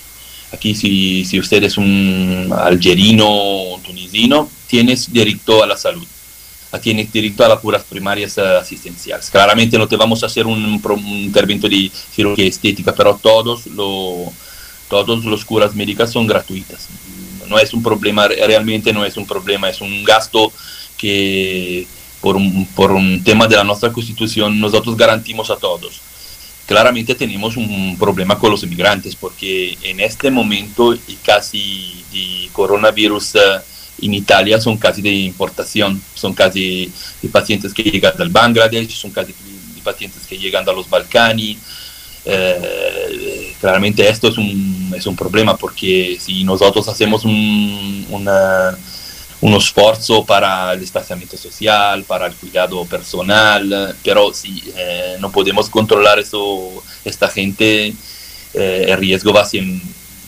Aquí 0.52 0.74
si, 0.74 1.24
si 1.24 1.38
usted 1.38 1.62
es 1.64 1.76
un 1.76 2.52
algerino 2.56 3.26
o 3.28 3.80
tunisino, 3.80 4.48
tienes 4.68 5.12
derecho 5.12 5.62
a 5.62 5.66
la 5.66 5.76
salud 5.76 6.06
tienes 6.78 7.12
derecho 7.12 7.44
a 7.44 7.48
las 7.48 7.60
curas 7.60 7.84
primarias 7.84 8.36
uh, 8.38 8.58
asistenciales. 8.60 9.30
Claramente 9.30 9.78
no 9.78 9.88
te 9.88 9.96
vamos 9.96 10.22
a 10.22 10.26
hacer 10.26 10.46
un, 10.46 10.80
un, 10.82 11.08
intervento 11.08 11.68
de 11.68 11.90
cirugía 12.12 12.46
estética, 12.46 12.94
pero 12.94 13.18
todos, 13.20 13.66
lo, 13.68 14.32
todos 14.88 15.24
los 15.24 15.44
curas 15.44 15.74
médicas 15.74 16.12
son 16.12 16.26
gratuitas. 16.26 16.88
No 17.48 17.58
es 17.58 17.74
un 17.74 17.82
problema, 17.82 18.26
realmente 18.28 18.92
no 18.92 19.04
es 19.04 19.16
un 19.16 19.26
problema, 19.26 19.68
es 19.68 19.80
un 19.80 20.02
gasto 20.04 20.52
que 20.96 21.86
por 22.24 22.36
un, 22.36 22.64
por 22.74 22.90
un 22.90 23.22
tema 23.22 23.46
de 23.46 23.54
la 23.54 23.64
nuestra 23.64 23.92
constitución 23.92 24.58
nosotros 24.58 24.96
garantimos 24.96 25.50
a 25.50 25.56
todos. 25.56 26.00
Claramente 26.64 27.14
tenemos 27.14 27.54
un 27.58 27.98
problema 27.98 28.38
con 28.38 28.50
los 28.50 28.62
inmigrantes 28.62 29.14
porque 29.14 29.76
en 29.82 30.00
este 30.00 30.30
momento 30.30 30.96
casi 31.22 32.02
de 32.10 32.48
coronavirus 32.50 33.34
uh, 33.34 33.38
en 34.00 34.14
Italia 34.14 34.58
son 34.58 34.78
casi 34.78 35.02
de 35.02 35.12
importación, 35.12 36.02
son 36.14 36.32
casi 36.32 36.90
de 37.20 37.28
pacientes 37.28 37.74
que 37.74 37.82
llegan 37.82 38.16
del 38.16 38.30
Bangladesh, 38.30 38.94
son 38.94 39.10
casi 39.10 39.32
de 39.32 39.82
pacientes 39.82 40.22
que 40.26 40.38
llegan 40.38 40.66
a 40.66 40.72
los 40.72 40.88
Balcanes. 40.88 41.58
Eh, 42.24 43.54
claramente 43.60 44.08
esto 44.08 44.28
es 44.28 44.38
un, 44.38 44.94
es 44.96 45.06
un 45.06 45.14
problema 45.14 45.58
porque 45.58 46.16
si 46.18 46.42
nosotros 46.42 46.88
hacemos 46.88 47.26
un, 47.26 48.06
una, 48.08 48.74
un 49.40 49.54
esfuerzo 49.54 50.24
para 50.24 50.72
el 50.72 50.80
distanciamiento 50.80 51.36
social, 51.36 52.04
para 52.04 52.26
el 52.26 52.34
cuidado 52.34 52.84
personal, 52.86 53.96
pero 54.02 54.32
si 54.32 54.62
eh, 54.76 55.16
no 55.20 55.30
podemos 55.30 55.68
controlar 55.68 56.18
eso, 56.18 56.82
esta 57.04 57.28
gente, 57.28 57.94
eh, 58.54 58.86
el 58.88 58.98
riesgo 58.98 59.32
va 59.32 59.42
a, 59.42 59.48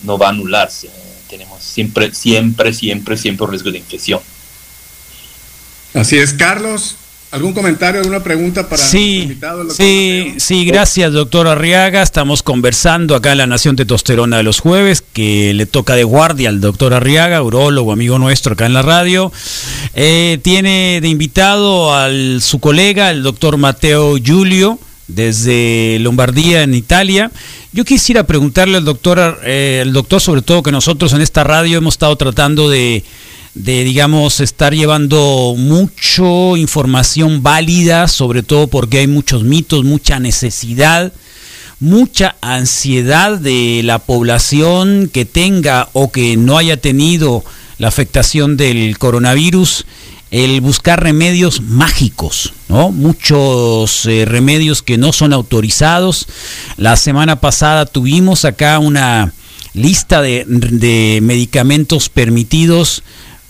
no 0.03 0.19
va 0.19 0.27
a 0.27 0.31
anularse 0.31 0.91
tenemos 1.27 1.63
siempre, 1.63 2.15
siempre, 2.15 2.73
siempre, 2.73 3.17
siempre 3.17 3.45
un 3.45 3.51
riesgo 3.51 3.71
de 3.71 3.79
infección. 3.79 4.21
Así 5.95 6.19
es, 6.19 6.33
Carlos. 6.33 6.97
¿Algún 7.37 7.53
comentario, 7.53 8.01
alguna 8.01 8.23
pregunta 8.23 8.67
para 8.67 8.83
sí, 8.83 9.25
invitado? 9.25 9.69
Sí, 9.69 10.23
Mateo? 10.25 10.41
sí, 10.41 10.65
gracias, 10.65 11.13
doctor 11.13 11.47
Arriaga. 11.47 12.01
Estamos 12.01 12.43
conversando 12.43 13.15
acá 13.15 13.33
en 13.33 13.39
la 13.39 13.47
Nación 13.47 13.77
Testosterona 13.77 14.39
de 14.39 14.43
los 14.43 14.61
jueves, 14.61 15.05
que 15.13 15.53
le 15.53 15.67
toca 15.67 15.95
de 15.97 16.05
guardia 16.05 16.49
al 16.49 16.63
doctor 16.63 16.95
Arriaga, 16.95 17.43
urólogo, 17.43 17.93
amigo 17.93 18.19
nuestro 18.19 18.55
acá 18.55 18.65
en 18.65 18.73
la 18.73 18.81
radio. 18.81 19.31
Eh, 19.93 20.39
tiene 20.41 21.01
de 21.03 21.09
invitado 21.09 21.95
a 21.95 22.09
su 22.41 22.59
colega, 22.59 23.11
el 23.11 23.23
doctor 23.23 23.59
Mateo 23.59 24.17
Giulio, 24.17 24.79
desde 25.07 25.99
Lombardía, 26.01 26.63
en 26.63 26.73
Italia. 26.73 27.31
Yo 27.75 27.85
quisiera 27.85 28.27
preguntarle 28.27 28.79
al 28.79 28.87
doctor, 28.87 29.41
eh, 29.45 29.81
al 29.83 29.93
doctor, 29.93 30.23
sobre 30.23 30.41
todo 30.41 30.63
que 30.63 30.73
nosotros 30.73 31.13
en 31.13 31.21
esta 31.21 31.45
radio 31.45 31.77
hemos 31.77 31.97
estado 31.97 32.17
tratando 32.17 32.71
de, 32.71 33.05
de, 33.57 33.85
digamos, 33.85 34.41
estar 34.41 34.75
llevando 34.75 35.55
mucho 35.57 36.59
información 36.59 37.43
válida, 37.43 38.07
sobre 38.07 38.43
todo 38.43 38.67
porque 38.67 38.99
hay 38.99 39.07
muchos 39.07 39.45
mitos, 39.45 39.83
mucha 39.83 40.21
necesidad, 40.21 41.11
mucha 41.81 42.37
ansiedad 42.43 43.39
de 43.39 43.81
la 43.83 43.99
población 43.99 45.11
que 45.11 45.25
tenga 45.25 45.89
o 45.95 46.13
que 46.13 46.37
no 46.37 46.59
haya 46.59 46.77
tenido 46.77 47.45
la 47.79 47.89
afectación 47.89 48.59
del 48.59 48.99
coronavirus, 48.99 49.87
el 50.31 50.61
buscar 50.61 51.03
remedios 51.03 51.63
mágicos, 51.63 52.53
¿no? 52.69 52.93
Muchos 52.93 54.05
eh, 54.05 54.27
remedios 54.27 54.83
que 54.83 54.99
no 54.99 55.15
son 55.15 55.33
autorizados. 55.33 56.27
La 56.77 56.97
semana 56.97 57.41
pasada 57.41 57.87
tuvimos 57.87 58.45
acá 58.45 58.79
una 58.81 59.33
lista 59.73 60.21
de, 60.21 60.45
de 60.47 61.21
medicamentos 61.23 62.11
permitidos 62.11 63.03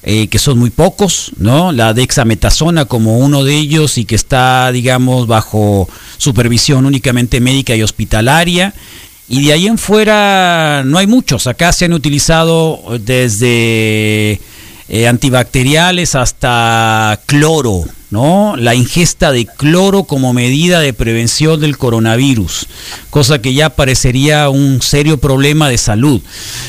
eh, 0.09 0.29
que 0.29 0.39
son 0.39 0.57
muy 0.61 0.71
pocos, 0.71 1.33
¿no? 1.37 1.73
La 1.73 1.93
dexametasona 1.93 2.85
como 2.85 3.19
uno 3.19 3.43
de 3.43 3.57
ellos 3.57 3.99
y 3.99 4.05
que 4.05 4.15
está, 4.15 4.71
digamos, 4.71 5.27
bajo 5.27 5.89
supervisión 6.17 6.87
únicamente 6.87 7.41
médica 7.41 7.75
y 7.75 7.83
hospitalaria. 7.83 8.73
Y 9.29 9.47
de 9.47 9.53
ahí 9.53 9.67
en 9.67 9.79
fuera 9.79 10.85
no 10.87 10.99
hay 10.99 11.09
muchos. 11.09 11.49
Acá 11.49 11.73
se 11.73 11.87
han 11.87 11.93
utilizado 11.93 12.85
desde 13.01 14.41
eh, 14.88 15.09
antibacteriales 15.09 16.14
hasta 16.14 17.19
cloro, 17.26 17.85
¿no? 18.11 18.55
La 18.57 18.76
ingesta 18.76 19.33
de 19.33 19.45
cloro 19.45 20.05
como 20.05 20.33
medida 20.33 20.78
de 20.78 20.93
prevención 20.93 21.61
del 21.61 21.76
coronavirus, 21.76 22.69
cosa 23.11 23.40
que 23.40 23.52
ya 23.52 23.71
parecería 23.71 24.49
un 24.49 24.81
serio 24.83 25.19
problema 25.19 25.69
de 25.69 25.78
salud. 25.78 26.21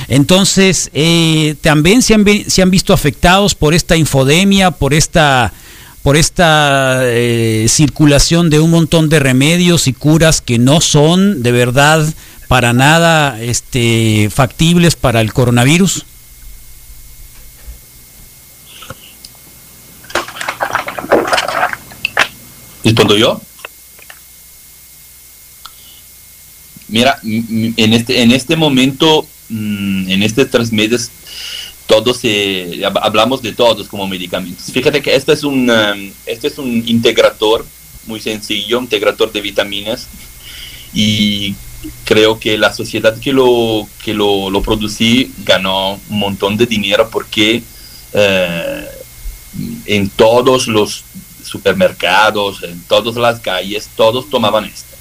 Entonces, 0.07 0.89
eh, 0.93 1.55
también 1.61 2.01
se 2.01 2.15
han, 2.15 2.23
visto 2.71 2.93
afectados 2.93 3.53
por 3.53 3.75
esta 3.75 3.95
infodemia, 3.95 4.71
por 4.71 4.93
esta 4.93 5.53
por 6.01 6.15
esta 6.15 7.01
eh, 7.03 7.65
circulación 7.67 8.49
de 8.49 8.61
un 8.61 8.71
montón 8.71 9.09
de 9.09 9.19
remedios 9.19 9.87
y 9.87 9.93
curas 9.93 10.39
que 10.39 10.57
no 10.57 10.79
son 10.79 11.43
de 11.43 11.51
verdad 11.51 12.07
para 12.47 12.71
nada 12.71 13.41
este, 13.41 14.29
factibles 14.33 14.95
para 14.95 15.19
el 15.21 15.33
coronavirus? 15.33 16.05
¿Respondo 22.87 23.17
yo? 23.17 23.41
Mira, 26.87 27.19
en 27.21 27.93
este, 27.93 28.21
en 28.21 28.31
este 28.31 28.55
momento, 28.55 29.27
mm, 29.49 30.09
en 30.09 30.23
estos 30.23 30.49
tres 30.49 30.71
meses, 30.71 31.11
todos 31.85 32.15
se, 32.15 32.81
hablamos 32.85 33.41
de 33.41 33.51
todos 33.51 33.89
como 33.89 34.07
medicamentos. 34.07 34.71
Fíjate 34.71 35.01
que 35.01 35.13
este 35.13 35.33
es 35.33 35.43
un, 35.43 35.69
um, 35.69 36.11
este 36.25 36.47
es 36.47 36.57
un 36.59 36.81
integrador 36.87 37.65
muy 38.05 38.21
sencillo, 38.21 38.79
integrador 38.79 39.33
de 39.33 39.41
vitaminas, 39.41 40.07
y 40.93 41.55
creo 42.05 42.39
que 42.39 42.57
la 42.57 42.73
sociedad 42.73 43.19
que 43.19 43.33
lo, 43.33 43.85
que 44.05 44.13
lo 44.13 44.61
producí 44.61 45.33
ganó 45.43 45.99
un 46.09 46.19
montón 46.19 46.55
de 46.55 46.65
dinero 46.65 47.09
porque 47.11 47.63
eh, 48.13 48.85
en 49.87 50.09
todos 50.09 50.67
los 50.67 51.03
supermercados, 51.47 52.63
en 52.63 52.81
todas 52.83 53.15
las 53.15 53.39
calles, 53.39 53.89
todos 53.95 54.29
tomaban 54.29 54.65
esto. 54.65 54.95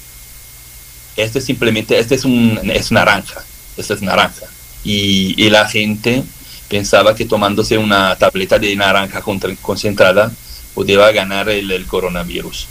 Este 1.15 1.41
simplemente, 1.41 1.97
este 1.99 2.15
es, 2.15 2.25
un, 2.25 2.59
es 2.71 2.91
naranja, 2.91 3.43
este 3.75 3.93
es 3.93 4.01
naranja. 4.01 4.45
Y, 4.83 5.33
y 5.43 5.49
la 5.49 5.67
gente 5.67 6.23
pensaba 6.67 7.15
que 7.15 7.25
tomándose 7.25 7.77
una 7.77 8.15
tableta 8.15 8.59
de 8.59 8.75
naranja 8.75 9.21
concentrada 9.61 10.31
podía 10.73 11.11
ganar 11.11 11.49
el, 11.49 11.71
el 11.71 11.85
coronavirus. 11.87 12.67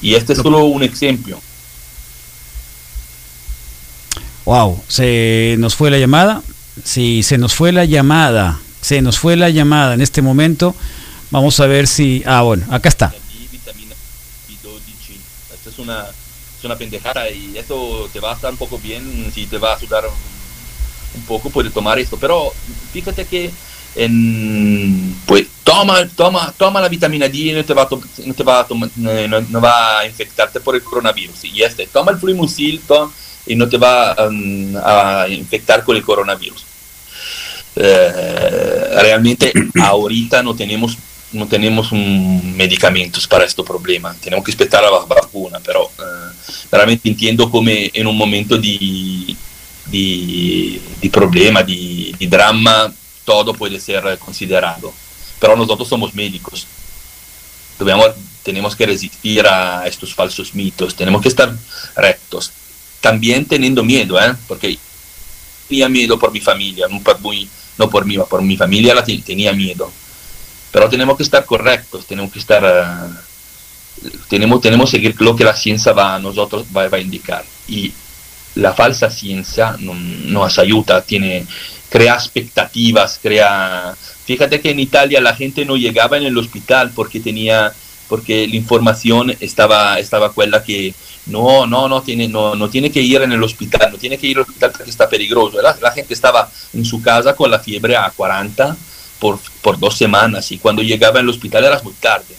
Y 0.00 0.14
este 0.14 0.32
es 0.32 0.38
solo 0.38 0.64
un 0.64 0.82
ejemplo. 0.82 1.40
Wow, 4.46 4.82
se 4.88 5.56
nos 5.58 5.74
fue 5.74 5.90
la 5.90 5.98
llamada. 5.98 6.42
Sí, 6.82 7.22
se 7.22 7.38
nos 7.38 7.54
fue 7.54 7.72
la 7.72 7.84
llamada. 7.84 8.58
Se 8.80 9.02
nos 9.02 9.18
fue 9.18 9.36
la 9.36 9.50
llamada 9.50 9.94
en 9.94 10.00
este 10.00 10.22
momento. 10.22 10.74
Vamos 11.30 11.60
a 11.60 11.66
ver 11.66 11.86
si. 11.86 12.22
Ah, 12.26 12.42
bueno, 12.42 12.64
acá 12.70 12.88
está. 12.88 13.14
Una, 15.80 16.06
es 16.58 16.64
una 16.64 16.76
pendejada 16.76 17.30
y 17.30 17.56
esto 17.56 18.08
te 18.12 18.20
va 18.20 18.32
a 18.32 18.34
estar 18.34 18.50
un 18.52 18.58
poco 18.58 18.78
bien. 18.78 19.30
Si 19.34 19.46
te 19.46 19.58
va 19.58 19.74
a 19.74 19.80
sudar 19.80 20.04
un 21.14 21.22
poco, 21.22 21.50
puedes 21.50 21.72
tomar 21.72 21.98
esto. 21.98 22.16
Pero 22.18 22.52
fíjate 22.92 23.24
que 23.26 23.50
en, 23.96 25.16
pues 25.26 25.46
toma, 25.64 26.06
toma, 26.08 26.54
toma 26.56 26.80
la 26.80 26.88
vitamina 26.88 27.28
D 27.28 27.36
y 27.36 27.52
no 27.52 27.64
te 27.64 27.74
va 27.74 27.82
a, 27.82 27.88
no 28.26 28.34
te 28.34 28.42
va 28.42 28.60
a, 28.60 28.66
no, 28.96 29.40
no 29.40 29.60
va 29.60 30.00
a 30.00 30.06
infectarte 30.06 30.60
por 30.60 30.74
el 30.74 30.82
coronavirus. 30.82 31.44
Y 31.44 31.62
este, 31.62 31.86
toma 31.86 32.12
el 32.12 32.18
fluimucil 32.18 32.80
y 33.46 33.56
no 33.56 33.68
te 33.68 33.78
va 33.78 34.14
um, 34.28 34.76
a 34.76 35.26
infectar 35.28 35.84
con 35.84 35.96
el 35.96 36.02
coronavirus. 36.02 36.64
Eh, 37.76 38.88
realmente 39.00 39.52
ahorita 39.80 40.42
no 40.42 40.54
tenemos 40.54 40.96
no 41.32 41.46
tenemos 41.46 41.92
un, 41.92 42.56
medicamentos 42.56 43.26
para 43.26 43.44
este 43.44 43.62
problema, 43.62 44.14
tenemos 44.20 44.44
que 44.44 44.50
esperar 44.50 44.82
la 44.82 44.90
vacuna, 44.90 45.60
pero 45.64 45.90
eh, 45.98 46.32
realmente 46.70 47.08
entiendo 47.08 47.50
como 47.50 47.70
en 47.70 48.06
un 48.06 48.16
momento 48.16 48.58
de, 48.58 49.36
de, 49.86 50.80
de 51.00 51.10
problema, 51.10 51.62
de, 51.62 52.14
de 52.18 52.26
drama, 52.26 52.92
todo 53.24 53.54
puede 53.54 53.78
ser 53.78 54.18
considerado. 54.18 54.92
Pero 55.38 55.56
nosotros 55.56 55.88
somos 55.88 56.14
médicos. 56.14 56.66
Debemos, 57.78 58.10
tenemos 58.42 58.76
que 58.76 58.86
resistir 58.86 59.46
a 59.46 59.86
estos 59.86 60.14
falsos 60.14 60.54
mitos, 60.54 60.94
tenemos 60.94 61.22
que 61.22 61.28
estar 61.28 61.54
rectos. 61.96 62.52
También 63.00 63.46
teniendo 63.46 63.82
miedo, 63.82 64.20
¿eh? 64.20 64.34
porque 64.46 64.78
tenía 65.68 65.88
miedo 65.88 66.18
por 66.18 66.32
mi 66.32 66.40
familia, 66.40 66.86
no 66.88 67.00
por, 67.00 67.18
muy, 67.20 67.48
no 67.78 67.88
por 67.88 68.04
mí, 68.04 68.18
por 68.28 68.42
mi 68.42 68.56
familia 68.56 68.94
la 68.94 69.04
tenía 69.04 69.52
miedo. 69.52 69.90
Pero 70.70 70.88
tenemos 70.88 71.16
que 71.16 71.22
estar 71.22 71.44
correctos, 71.44 72.06
tenemos 72.06 72.32
que 72.32 72.38
estar... 72.38 72.62
Uh, 72.62 74.08
tenemos, 74.28 74.60
tenemos 74.60 74.90
que 74.90 74.96
seguir 74.96 75.20
lo 75.20 75.36
que 75.36 75.44
la 75.44 75.54
ciencia 75.54 75.92
va 75.92 76.14
a 76.14 76.18
nosotros 76.18 76.66
va, 76.74 76.88
va 76.88 76.98
a 76.98 77.00
indicar. 77.00 77.44
Y 77.68 77.92
la 78.54 78.72
falsa 78.72 79.10
ciencia 79.10 79.76
no, 79.78 79.94
nos 79.94 80.58
ayuda, 80.58 81.02
tiene, 81.02 81.46
crea 81.88 82.14
expectativas, 82.14 83.18
crea... 83.22 83.94
Fíjate 84.24 84.60
que 84.60 84.70
en 84.70 84.80
Italia 84.80 85.20
la 85.20 85.34
gente 85.34 85.64
no 85.64 85.76
llegaba 85.76 86.16
en 86.16 86.24
el 86.24 86.38
hospital 86.38 86.92
porque 86.94 87.18
tenía, 87.18 87.72
porque 88.08 88.46
la 88.46 88.54
información 88.54 89.34
estaba, 89.40 89.98
estaba 89.98 90.32
cuella 90.32 90.62
que 90.62 90.94
no, 91.26 91.66
no, 91.66 91.88
no 91.88 92.00
tiene, 92.02 92.28
no, 92.28 92.54
no 92.54 92.70
tiene 92.70 92.92
que 92.92 93.02
ir 93.02 93.20
en 93.22 93.32
el 93.32 93.42
hospital, 93.42 93.90
no 93.90 93.98
tiene 93.98 94.18
que 94.18 94.28
ir 94.28 94.36
al 94.36 94.44
hospital 94.44 94.70
porque 94.70 94.90
está 94.90 95.08
peligroso. 95.08 95.60
La, 95.60 95.76
la 95.82 95.90
gente 95.90 96.14
estaba 96.14 96.48
en 96.72 96.84
su 96.84 97.02
casa 97.02 97.34
con 97.34 97.50
la 97.50 97.58
fiebre 97.58 97.96
a 97.96 98.10
40 98.10 98.76
por, 99.20 99.38
por 99.62 99.78
dos 99.78 99.96
semanas 99.96 100.50
y 100.50 100.58
cuando 100.58 100.82
llegaba 100.82 101.20
al 101.20 101.28
hospital 101.28 101.64
era 101.64 101.80
muy 101.82 101.92
tarde. 101.92 102.34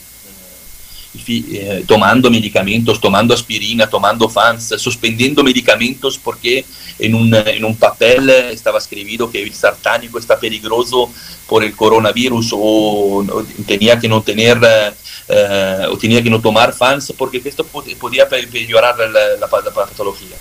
Eh, 1.13 1.83
tomando 1.85 2.31
medicamentos, 2.31 2.99
tomando 3.01 3.33
aspirina, 3.33 3.85
tomando 3.85 4.29
fans, 4.29 4.73
suspendiendo 4.77 5.43
medicamentos 5.43 6.17
porque 6.17 6.63
en 6.97 7.15
un, 7.15 7.33
en 7.35 7.65
un 7.65 7.75
papel 7.75 8.29
estaba 8.29 8.77
escrito 8.77 9.29
que 9.29 9.43
el 9.43 9.53
sartánico 9.53 10.17
está 10.17 10.39
peligroso 10.39 11.11
por 11.47 11.65
el 11.65 11.75
coronavirus 11.75 12.53
o, 12.53 13.25
o 13.29 13.45
tenía 13.67 13.99
que 13.99 14.07
no 14.07 14.21
tener 14.21 14.57
eh, 15.27 15.85
o 15.89 15.97
tenía 15.97 16.23
que 16.23 16.29
no 16.29 16.39
tomar 16.39 16.73
fans 16.73 17.13
porque 17.17 17.41
esto 17.43 17.65
podía 17.65 18.27
empeorar 18.31 18.97
la, 18.97 19.07
la, 19.07 19.37
la, 19.37 19.47
patología. 19.47 20.37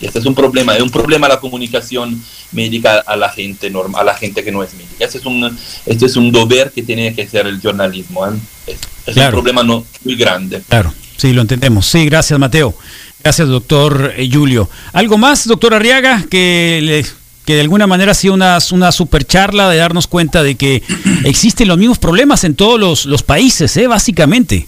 Este 0.00 0.18
es 0.18 0.26
un 0.26 0.34
problema, 0.34 0.76
es 0.76 0.82
un 0.82 0.90
problema 0.90 1.28
la 1.28 1.40
comunicación 1.40 2.22
médica 2.50 2.98
a 3.06 3.16
la 3.16 3.28
gente 3.28 3.70
normal, 3.70 4.02
a 4.02 4.04
la 4.04 4.14
gente 4.14 4.42
que 4.42 4.50
no 4.50 4.62
es 4.62 4.74
médica. 4.74 5.04
Este 5.04 5.18
es 5.18 5.24
un, 5.24 5.58
este 5.86 6.06
es 6.06 6.16
un 6.16 6.30
deber 6.30 6.72
que 6.72 6.82
tiene 6.82 7.14
que 7.14 7.22
hacer 7.22 7.46
el 7.46 7.60
jornalismo. 7.60 8.26
¿eh? 8.26 8.32
Es, 8.66 8.78
claro. 9.14 9.38
un 9.38 9.44
problema 9.44 9.62
no, 9.62 9.84
muy 10.04 10.16
grande. 10.16 10.62
Claro, 10.68 10.92
sí, 11.16 11.32
lo 11.32 11.42
entendemos. 11.42 11.86
Sí, 11.86 12.04
gracias 12.06 12.38
Mateo. 12.38 12.76
Gracias, 13.22 13.48
doctor 13.48 14.14
eh, 14.16 14.28
Julio. 14.32 14.68
¿Algo 14.92 15.16
más, 15.16 15.46
doctor 15.46 15.74
Arriaga, 15.74 16.24
que, 16.28 16.80
le, 16.82 17.06
que 17.44 17.54
de 17.54 17.60
alguna 17.60 17.86
manera 17.86 18.12
ha 18.12 18.14
sido 18.14 18.34
una, 18.34 18.58
una 18.72 18.90
super 18.90 19.24
charla 19.24 19.70
de 19.70 19.76
darnos 19.76 20.08
cuenta 20.08 20.42
de 20.42 20.56
que 20.56 20.82
existen 21.24 21.68
los 21.68 21.78
mismos 21.78 21.98
problemas 21.98 22.42
en 22.44 22.54
todos 22.56 22.80
los, 22.80 23.06
los 23.06 23.22
países, 23.22 23.76
¿eh? 23.76 23.86
básicamente? 23.86 24.66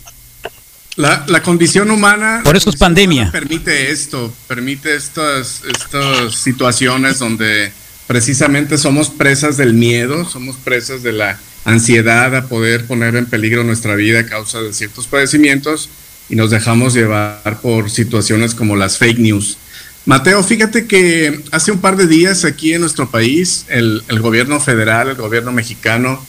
La, 0.97 1.25
la, 1.27 1.43
condición 1.43 1.91
humana. 1.91 2.43
Por 2.45 2.57
eso 2.57 2.71
es 2.71 2.77
pandemia. 2.77 3.33
Permite 3.33 3.91
esto, 3.91 4.33
permite 4.47 4.95
estas, 4.95 5.63
estas 5.69 6.37
situaciones 6.37 7.19
donde 7.19 7.73
precisamente 8.07 8.79
somos 8.79 9.11
presas 9.11 9.57
del 9.57 9.75
miedo, 9.75 10.29
somos 10.29 10.55
presas 10.57 11.03
de 11.03 11.13
la 11.13 11.41
ansiedad 11.65 12.35
a 12.37 12.47
poder 12.47 12.87
poner 12.87 13.17
en 13.17 13.27
peligro 13.27 13.65
nuestra 13.65 13.95
vida 13.95 14.21
a 14.21 14.27
causa 14.27 14.61
de 14.61 14.73
ciertos 14.73 15.07
padecimientos 15.07 15.89
y 16.29 16.37
nos 16.37 16.51
dejamos 16.51 16.95
llevar 16.95 17.61
por 17.63 17.91
situaciones 17.91 18.55
como 18.55 18.77
las 18.77 18.99
fake 18.99 19.19
news. 19.19 19.59
Mateo, 20.07 20.43
fíjate 20.43 20.87
que 20.87 21.41
hace 21.51 21.73
un 21.73 21.81
par 21.81 21.97
de 21.97 22.07
días 22.07 22.45
aquí 22.45 22.75
en 22.75 22.83
nuestro 22.83 23.11
país, 23.11 23.65
el, 23.69 24.03
gobierno 24.21 24.61
federal, 24.61 25.09
el 25.09 25.17
gobierno 25.17 25.51
mexicano, 25.51 26.25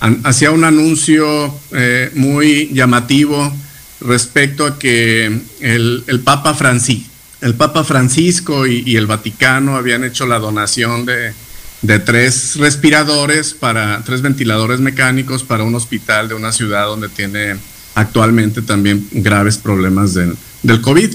an, 0.00 0.20
hacía 0.24 0.50
un 0.50 0.64
anuncio 0.64 1.54
eh, 1.72 2.10
muy 2.14 2.70
llamativo 2.72 3.52
respecto 4.00 4.66
a 4.66 4.78
que 4.78 5.26
el, 5.60 6.20
Papa 6.24 6.54
Francisco, 6.54 7.08
el 7.40 7.54
Papa 7.54 7.84
Francisco 7.84 8.66
y, 8.66 8.96
el 8.96 9.06
Vaticano 9.06 9.76
habían 9.76 10.02
hecho 10.02 10.26
la 10.26 10.40
donación 10.40 11.06
de 11.06 11.32
de 11.82 11.98
tres 11.98 12.56
respiradores 12.56 13.54
para 13.54 14.02
tres 14.04 14.20
ventiladores 14.22 14.80
mecánicos 14.80 15.44
para 15.44 15.64
un 15.64 15.74
hospital 15.74 16.28
de 16.28 16.34
una 16.34 16.52
ciudad 16.52 16.86
donde 16.86 17.08
tiene 17.08 17.56
actualmente 17.94 18.62
también 18.62 19.06
graves 19.12 19.56
problemas 19.56 20.14
del, 20.14 20.36
del 20.62 20.80
COVID. 20.80 21.14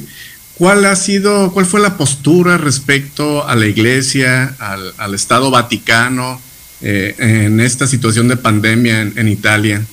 ¿Cuál 0.56 0.86
ha 0.86 0.96
sido, 0.96 1.52
cuál 1.52 1.66
fue 1.66 1.82
la 1.82 1.98
postura 1.98 2.58
respecto 2.58 3.46
a 3.48 3.56
la 3.56 3.66
Iglesia, 3.66 4.56
al, 4.58 4.94
al 4.98 5.14
Estado 5.14 5.52
Vaticano 5.52 6.42
eh, 6.82 7.14
en 7.18 7.60
esta 7.60 7.88
situación 7.88 8.28
de 8.28 8.38
pandemia 8.38 9.02
en, 9.02 9.28
Italia? 9.28 9.86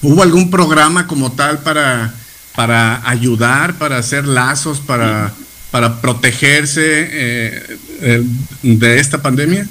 ¿Hubo 0.00 0.22
algún 0.22 0.50
programa 0.50 1.08
como 1.08 1.32
tal 1.32 1.58
para, 1.58 2.14
para 2.54 3.08
ayudar, 3.08 3.74
para 3.74 3.98
hacer 3.98 4.24
lazos, 4.26 4.78
para, 4.78 5.34
para 5.72 6.00
protegerse 6.00 7.08
eh, 7.10 8.24
de 8.62 9.00
esta 9.00 9.20
pandemia? 9.20 9.66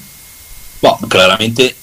Bueno, 0.81 0.99
claramente, 1.09 1.75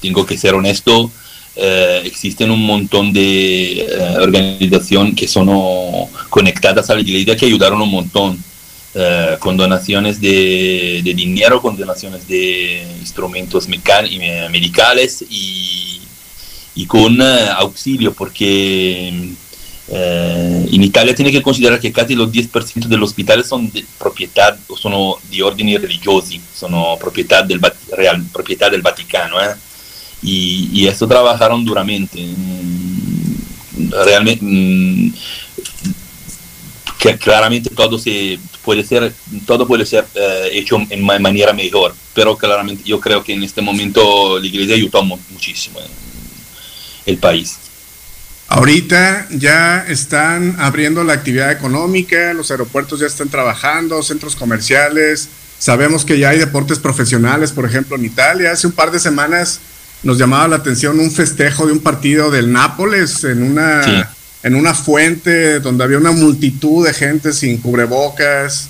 tengo 0.00 0.26
que 0.26 0.36
ser 0.36 0.54
honesto, 0.54 1.10
eh, 1.58 2.02
existen 2.04 2.50
un 2.50 2.64
montón 2.66 3.14
de 3.14 3.80
eh, 3.80 4.16
organizaciones 4.20 5.14
que 5.14 5.26
son 5.26 5.48
conectadas 6.28 6.90
a 6.90 6.94
la 6.94 7.00
iglesia 7.00 7.34
que 7.34 7.46
ayudaron 7.46 7.80
un 7.80 7.90
montón, 7.90 8.38
eh, 8.94 9.36
con 9.38 9.56
donaciones 9.56 10.20
de, 10.20 11.00
dinero, 11.02 11.62
con 11.62 11.76
donaciones 11.76 12.28
de 12.28 12.86
instrumentos 13.00 13.68
medicales 13.68 15.24
y, 15.30 16.00
y 16.74 16.86
con 16.86 17.20
auxilio, 17.22 18.12
porque 18.12 19.34
en 19.88 20.82
Italia 20.82 21.14
tiene 21.14 21.30
que 21.30 21.42
considerar 21.42 21.78
que 21.78 21.92
casi 21.92 22.14
los 22.14 22.30
10% 22.30 22.86
de 22.86 22.96
los 22.96 23.10
hospitales 23.10 23.46
son 23.46 23.70
de 23.70 23.84
propiedad, 23.98 24.58
son 24.80 25.14
de 25.30 25.42
orden 25.42 25.80
religioso, 25.80 26.34
son 26.54 26.72
propiedad 26.98 27.44
del, 27.44 27.60
real, 27.92 28.24
del 28.70 28.82
Vaticano. 28.82 29.36
Y, 30.22 30.70
y, 30.72 30.86
esto 30.88 31.06
trabajaron 31.06 31.64
duramente. 31.64 32.26
Realmente, 34.04 35.12
que 36.98 37.18
claramente 37.18 37.70
todo 37.70 37.98
se 37.98 38.38
puede 38.64 38.82
ser, 38.82 39.12
todo 39.46 39.66
puede 39.66 39.86
ser 39.86 40.04
uh, 40.14 40.46
hecho 40.50 40.78
en 40.90 41.04
manera 41.04 41.52
mejor, 41.52 41.94
pero 42.14 42.36
claramente 42.36 42.82
yo 42.84 42.98
creo 42.98 43.22
que 43.22 43.34
en 43.34 43.44
este 43.44 43.60
momento 43.60 44.38
la 44.38 44.46
iglesia 44.46 44.74
ayudó 44.74 45.04
muchísimo 45.04 45.78
el 47.04 47.18
país. 47.18 47.65
Ahorita 48.48 49.26
ya 49.30 49.84
están 49.88 50.54
abriendo 50.58 51.02
la 51.02 51.14
actividad 51.14 51.50
económica, 51.50 52.32
los 52.32 52.50
aeropuertos 52.50 53.00
ya 53.00 53.06
están 53.06 53.28
trabajando, 53.28 54.02
centros 54.02 54.36
comerciales, 54.36 55.28
sabemos 55.58 56.04
que 56.04 56.18
ya 56.18 56.30
hay 56.30 56.38
deportes 56.38 56.78
profesionales, 56.78 57.50
por 57.50 57.64
ejemplo, 57.64 57.96
en 57.96 58.04
Italia. 58.04 58.52
Hace 58.52 58.68
un 58.68 58.72
par 58.72 58.92
de 58.92 59.00
semanas 59.00 59.60
nos 60.04 60.18
llamaba 60.18 60.46
la 60.46 60.56
atención 60.56 61.00
un 61.00 61.10
festejo 61.10 61.66
de 61.66 61.72
un 61.72 61.80
partido 61.80 62.30
del 62.30 62.52
Nápoles 62.52 63.24
en 63.24 63.42
una, 63.42 63.82
sí. 63.82 63.90
en 64.44 64.54
una 64.54 64.74
fuente 64.74 65.58
donde 65.58 65.82
había 65.82 65.98
una 65.98 66.12
multitud 66.12 66.86
de 66.86 66.94
gente 66.94 67.32
sin 67.32 67.58
cubrebocas. 67.58 68.68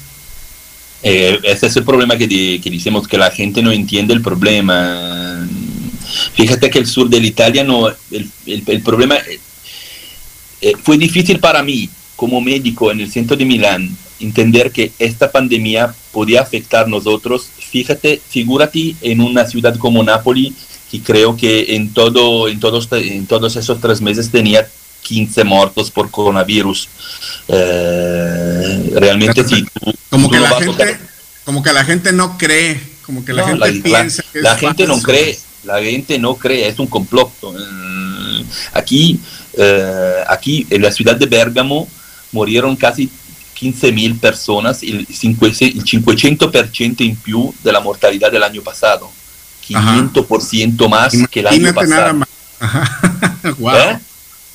Eh, 1.03 1.39
ese 1.43 1.67
es 1.67 1.77
el 1.77 1.85
problema 1.85 2.17
que, 2.17 2.27
que 2.29 2.71
decimos, 2.71 3.07
que 3.07 3.19
la 3.19 3.31
gente 3.31 3.63
no 3.63 3.71
entiende 3.71 4.15
el 4.15 4.23
problema. 4.23 5.47
Fíjate 6.35 6.71
que 6.71 6.79
el 6.79 6.87
sur 6.87 7.11
de 7.11 7.19
Italia 7.19 7.63
no, 7.63 7.89
el, 7.89 8.31
el, 8.47 8.63
el 8.67 8.81
problema 8.81 9.17
eh, 10.61 10.75
fue 10.83 10.99
difícil 10.99 11.39
para 11.39 11.63
mí 11.63 11.89
como 12.17 12.41
médico 12.41 12.91
en 12.91 13.01
el 13.01 13.11
centro 13.11 13.37
de 13.37 13.45
Milán 13.45 13.97
entender 14.21 14.71
que 14.71 14.93
esta 14.99 15.31
pandemia 15.31 15.95
podía 16.13 16.41
afectar 16.41 16.87
a 16.87 16.89
nosotros. 16.89 17.49
Fíjate, 17.59 18.21
figúrate 18.29 18.97
en 19.03 19.21
una 19.21 19.47
ciudad 19.47 19.77
como 19.77 20.03
Nápoles 20.03 20.53
que 20.91 21.01
creo 21.01 21.37
que 21.37 21.75
en, 21.75 21.93
todo, 21.93 22.49
en, 22.49 22.61
todos, 22.61 22.89
en 22.93 23.27
todos 23.27 23.57
esos 23.57 23.81
tres 23.81 24.01
meses 24.01 24.31
tenía 24.31 24.67
15 25.03 25.45
muertos 25.45 25.91
por 25.91 26.11
coronavirus. 26.11 26.89
Eh, 27.49 28.91
realmente 28.95 29.45
sí. 29.45 29.65
Como, 30.11 30.31
que 30.31 30.39
la 30.39 30.51
gente, 30.51 30.99
como 31.45 31.63
que 31.63 31.73
la 31.73 31.85
gente 31.85 32.13
no 32.13 32.39
cree, 32.39 32.81
como 33.03 33.25
que 33.25 33.33
la 33.33 33.43
no, 33.43 33.65
gente 33.65 33.89
la, 33.89 33.99
piensa 33.99 34.23
la, 34.23 34.33
que 34.33 34.41
la 34.41 34.57
gente 34.57 34.87
no 34.87 35.03
cree, 35.03 35.39
la 35.65 35.83
gente 35.83 36.19
no 36.19 36.37
cree, 36.37 36.69
es 36.69 36.79
un 36.79 36.87
complot. 36.87 37.31
Eh, 37.43 37.86
aquí, 38.73 39.21
eh, 39.55 40.25
aquí 40.29 40.67
en 40.71 40.83
la 40.83 40.91
ciudad 40.91 41.17
de 41.17 41.27
Bergamo 41.27 41.89
murieron 42.33 42.77
casi 42.77 43.11
15.000 43.59 44.19
personas, 44.19 44.83
il 44.83 45.07
500% 45.09 47.03
in 47.03 47.21
più 47.21 47.53
della 47.63 47.81
mortalità 47.81 48.29
dell'anno 48.29 48.61
passato. 48.61 49.11
500% 49.67 50.85
Ajá. 50.85 50.89
más 50.89 51.13
imagínate 51.13 51.31
que 51.31 51.41
el 51.41 51.47
año 51.47 51.75
pasado. 51.75 52.01
Nada 52.01 52.13
más. 52.13 52.29
wow. 53.59 53.75
¿Eh? 53.77 53.99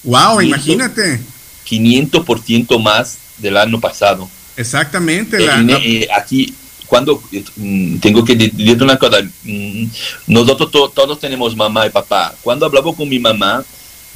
wow, 0.03 0.39
500, 0.39 0.43
imagínate. 0.43 1.21
500% 1.65 2.81
más 2.81 3.17
del 3.37 3.57
año 3.57 3.79
pasado. 3.79 4.29
Exactamente. 4.55 5.37
Eh, 5.37 5.45
la, 5.45 5.61
la... 5.61 5.77
Eh, 5.77 6.07
aquí, 6.15 6.53
cuando 6.91 7.23
mm, 7.55 7.99
tengo 7.99 8.25
que 8.25 8.35
decirte 8.35 8.83
una 8.83 8.97
cosa, 8.97 9.21
mm, 9.45 9.85
nosotros 10.27 10.69
to, 10.71 10.89
todos 10.89 11.21
tenemos 11.21 11.55
mamá 11.55 11.87
y 11.87 11.89
papá. 11.89 12.35
Cuando 12.41 12.65
hablaba 12.65 12.93
con 12.93 13.07
mi 13.07 13.17
mamá, 13.17 13.63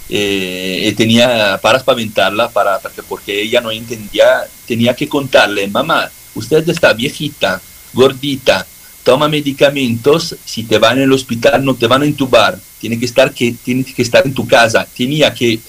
eh, 0.09 0.93
tenía 0.97 1.57
para 1.61 1.77
espaventarla, 1.77 2.49
para, 2.49 2.81
porque 3.07 3.43
ella 3.43 3.61
no 3.61 3.71
entendía, 3.71 4.45
tenía 4.67 4.93
que 4.93 5.07
contarle, 5.07 5.69
mamá, 5.69 6.11
usted 6.33 6.67
está 6.67 6.91
viejita, 6.91 7.61
gordita, 7.93 8.67
toma 9.05 9.29
medicamentos, 9.29 10.35
si 10.43 10.63
te 10.63 10.77
van 10.77 10.99
al 11.01 11.13
hospital 11.13 11.63
no 11.63 11.75
te 11.75 11.87
van 11.87 12.01
a 12.01 12.05
intubar, 12.05 12.59
tiene 12.81 12.99
que 12.99 13.05
estar, 13.05 13.33
que, 13.33 13.55
tiene 13.63 13.85
que 13.85 14.01
estar 14.01 14.27
en 14.27 14.33
tu 14.33 14.45
casa. 14.45 14.85
Tenía 14.97 15.33
que 15.33 15.61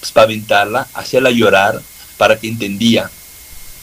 espaventarla, 0.00 0.86
hacerla 0.94 1.32
llorar 1.32 1.82
para 2.16 2.38
que 2.38 2.46
entendía. 2.46 3.10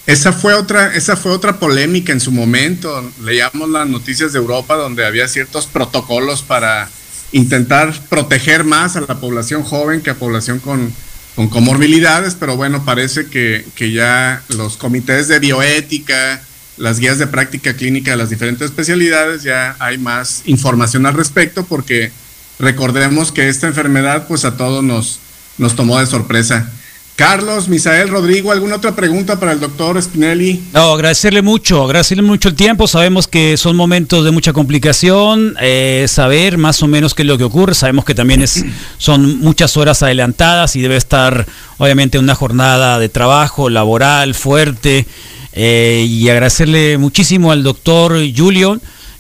Esa 0.05 0.33
fue 0.33 0.53
otra, 0.53 0.95
esa 0.95 1.15
fue 1.15 1.31
otra 1.31 1.59
polémica 1.59 2.11
en 2.11 2.19
su 2.19 2.31
momento. 2.31 3.11
Leíamos 3.23 3.69
las 3.69 3.87
noticias 3.87 4.33
de 4.33 4.39
Europa 4.39 4.75
donde 4.75 5.05
había 5.05 5.27
ciertos 5.27 5.67
protocolos 5.67 6.41
para 6.41 6.89
intentar 7.31 7.93
proteger 8.09 8.63
más 8.63 8.95
a 8.95 9.01
la 9.01 9.19
población 9.19 9.63
joven 9.63 10.01
que 10.01 10.09
a 10.09 10.15
población 10.15 10.59
con, 10.59 10.91
con 11.35 11.47
comorbilidades, 11.47 12.35
pero 12.35 12.55
bueno, 12.55 12.83
parece 12.85 13.27
que, 13.27 13.65
que 13.75 13.91
ya 13.91 14.41
los 14.49 14.77
comités 14.77 15.27
de 15.27 15.39
bioética, 15.39 16.41
las 16.77 16.99
guías 16.99 17.19
de 17.19 17.27
práctica 17.27 17.73
clínica 17.75 18.11
de 18.11 18.17
las 18.17 18.29
diferentes 18.29 18.65
especialidades, 18.65 19.43
ya 19.43 19.75
hay 19.79 19.97
más 19.97 20.41
información 20.45 21.05
al 21.05 21.13
respecto 21.13 21.65
porque 21.65 22.11
recordemos 22.57 23.31
que 23.31 23.47
esta 23.47 23.67
enfermedad 23.67 24.27
pues 24.27 24.43
a 24.45 24.57
todos 24.57 24.83
nos, 24.83 25.19
nos 25.57 25.75
tomó 25.75 25.99
de 25.99 26.07
sorpresa. 26.07 26.71
Carlos, 27.19 27.67
Misael, 27.67 28.07
Rodrigo, 28.07 28.49
¿alguna 28.49 28.77
otra 28.77 28.95
pregunta 28.95 29.37
para 29.37 29.51
el 29.51 29.59
doctor 29.59 30.01
Spinelli? 30.01 30.63
No, 30.71 30.93
agradecerle 30.93 31.41
mucho, 31.41 31.83
agradecerle 31.83 32.23
mucho 32.23 32.47
el 32.47 32.55
tiempo. 32.55 32.87
Sabemos 32.87 33.27
que 33.27 33.57
son 33.57 33.75
momentos 33.75 34.23
de 34.23 34.31
mucha 34.31 34.53
complicación, 34.53 35.53
eh, 35.59 36.05
saber 36.07 36.57
más 36.57 36.81
o 36.81 36.87
menos 36.87 37.13
qué 37.13 37.23
es 37.23 37.27
lo 37.27 37.37
que 37.37 37.43
ocurre. 37.43 37.75
Sabemos 37.75 38.05
que 38.05 38.15
también 38.15 38.41
es, 38.41 38.63
son 38.97 39.39
muchas 39.39 39.75
horas 39.75 40.01
adelantadas 40.01 40.77
y 40.77 40.81
debe 40.81 40.95
estar 40.95 41.45
obviamente 41.77 42.17
una 42.19 42.35
jornada 42.35 42.99
de 42.99 43.09
trabajo 43.09 43.69
laboral 43.69 44.33
fuerte. 44.33 45.05
Eh, 45.51 46.05
y 46.07 46.29
agradecerle 46.29 46.97
muchísimo 46.97 47.51
al 47.51 47.63
doctor 47.63 48.15
Julio 48.33 48.79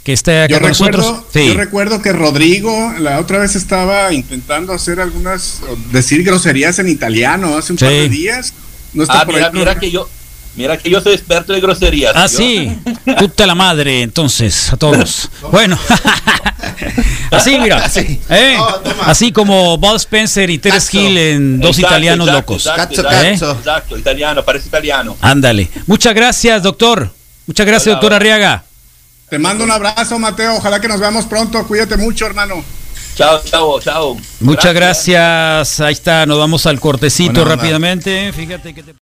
que 0.09 0.13
está 0.13 0.43
acá 0.45 0.55
yo 0.55 0.59
con 0.59 0.69
recuerdo, 0.71 0.97
nosotros. 0.97 1.25
Sí. 1.31 1.47
Yo 1.49 1.53
recuerdo 1.53 2.01
que 2.01 2.11
Rodrigo 2.13 2.93
la 2.99 3.19
otra 3.19 3.37
vez 3.37 3.55
estaba 3.55 4.11
intentando 4.11 4.73
hacer 4.73 4.99
algunas, 4.99 5.61
decir 5.91 6.23
groserías 6.23 6.79
en 6.79 6.87
italiano 6.89 7.55
hace 7.57 7.73
un 7.73 7.77
Sí. 7.79 7.85
par 7.85 7.93
de 7.93 8.09
días. 8.09 8.53
No 8.93 9.03
está 9.03 9.21
Ah, 9.21 9.25
por 9.25 9.35
mira, 9.35 9.47
ahí, 9.47 9.53
mira 9.53 9.65
pero- 9.71 9.79
que 9.81 9.91
yo, 9.91 10.09
mira 10.55 10.77
que 10.77 10.89
yo 10.89 10.99
soy 10.99 11.13
experto 11.13 11.53
de 11.53 11.61
groserías. 11.61 12.13
Ah, 12.15 12.25
yo- 12.25 12.37
sí. 12.37 12.71
Puta 13.19 13.45
la 13.45 13.53
madre, 13.53 14.01
entonces, 14.01 14.73
a 14.73 14.77
todos. 14.77 15.29
Bueno. 15.51 15.77
Así, 17.31 17.59
mira. 17.59 17.77
Así. 17.85 18.19
¿Eh? 18.29 18.55
Oh, 18.59 18.73
toma. 18.79 19.03
Así 19.05 19.31
como 19.31 19.77
Bob 19.77 19.95
Spencer 19.97 20.49
y 20.49 20.57
Cazzo. 20.57 20.97
Hill 20.99 21.17
en 21.17 21.59
Dos 21.59 21.77
Exacto, 21.77 21.95
Italianos 21.95 22.27
exacto, 22.27 22.51
Locos. 22.53 22.65
Exacto, 22.65 23.01
exacto, 23.01 23.29
cazzo. 23.29 23.51
exacto, 23.59 23.97
italiano, 23.97 24.43
parece 24.43 24.67
italiano. 24.67 25.15
Ándale. 25.21 25.69
Muchas 25.85 26.15
gracias, 26.15 26.63
doctor. 26.63 27.11
Muchas 27.45 27.65
gracias, 27.67 27.87
Hola, 27.87 27.93
doctor. 27.95 28.13
Arriaga. 28.13 28.63
Te 29.29 29.37
mando 29.37 29.63
un 29.63 29.71
abrazo, 29.71 30.17
Mateo. 30.17 30.55
Ojalá 30.55 30.81
que 30.81 30.87
nos 30.87 30.99
veamos 30.99 31.25
pronto. 31.25 31.65
Cuídate 31.67 31.97
mucho, 31.97 32.25
hermano. 32.25 32.63
Chao, 33.15 33.41
chao, 33.43 33.79
chao. 33.79 34.17
Muchas 34.39 34.73
gracias. 34.73 35.79
Ahí 35.81 35.93
está, 35.93 36.25
nos 36.25 36.39
vamos 36.39 36.65
al 36.65 36.79
cortecito 36.79 37.43
rápidamente. 37.45 38.31
Fíjate 38.33 38.73
que 38.73 38.81
te... 38.81 38.95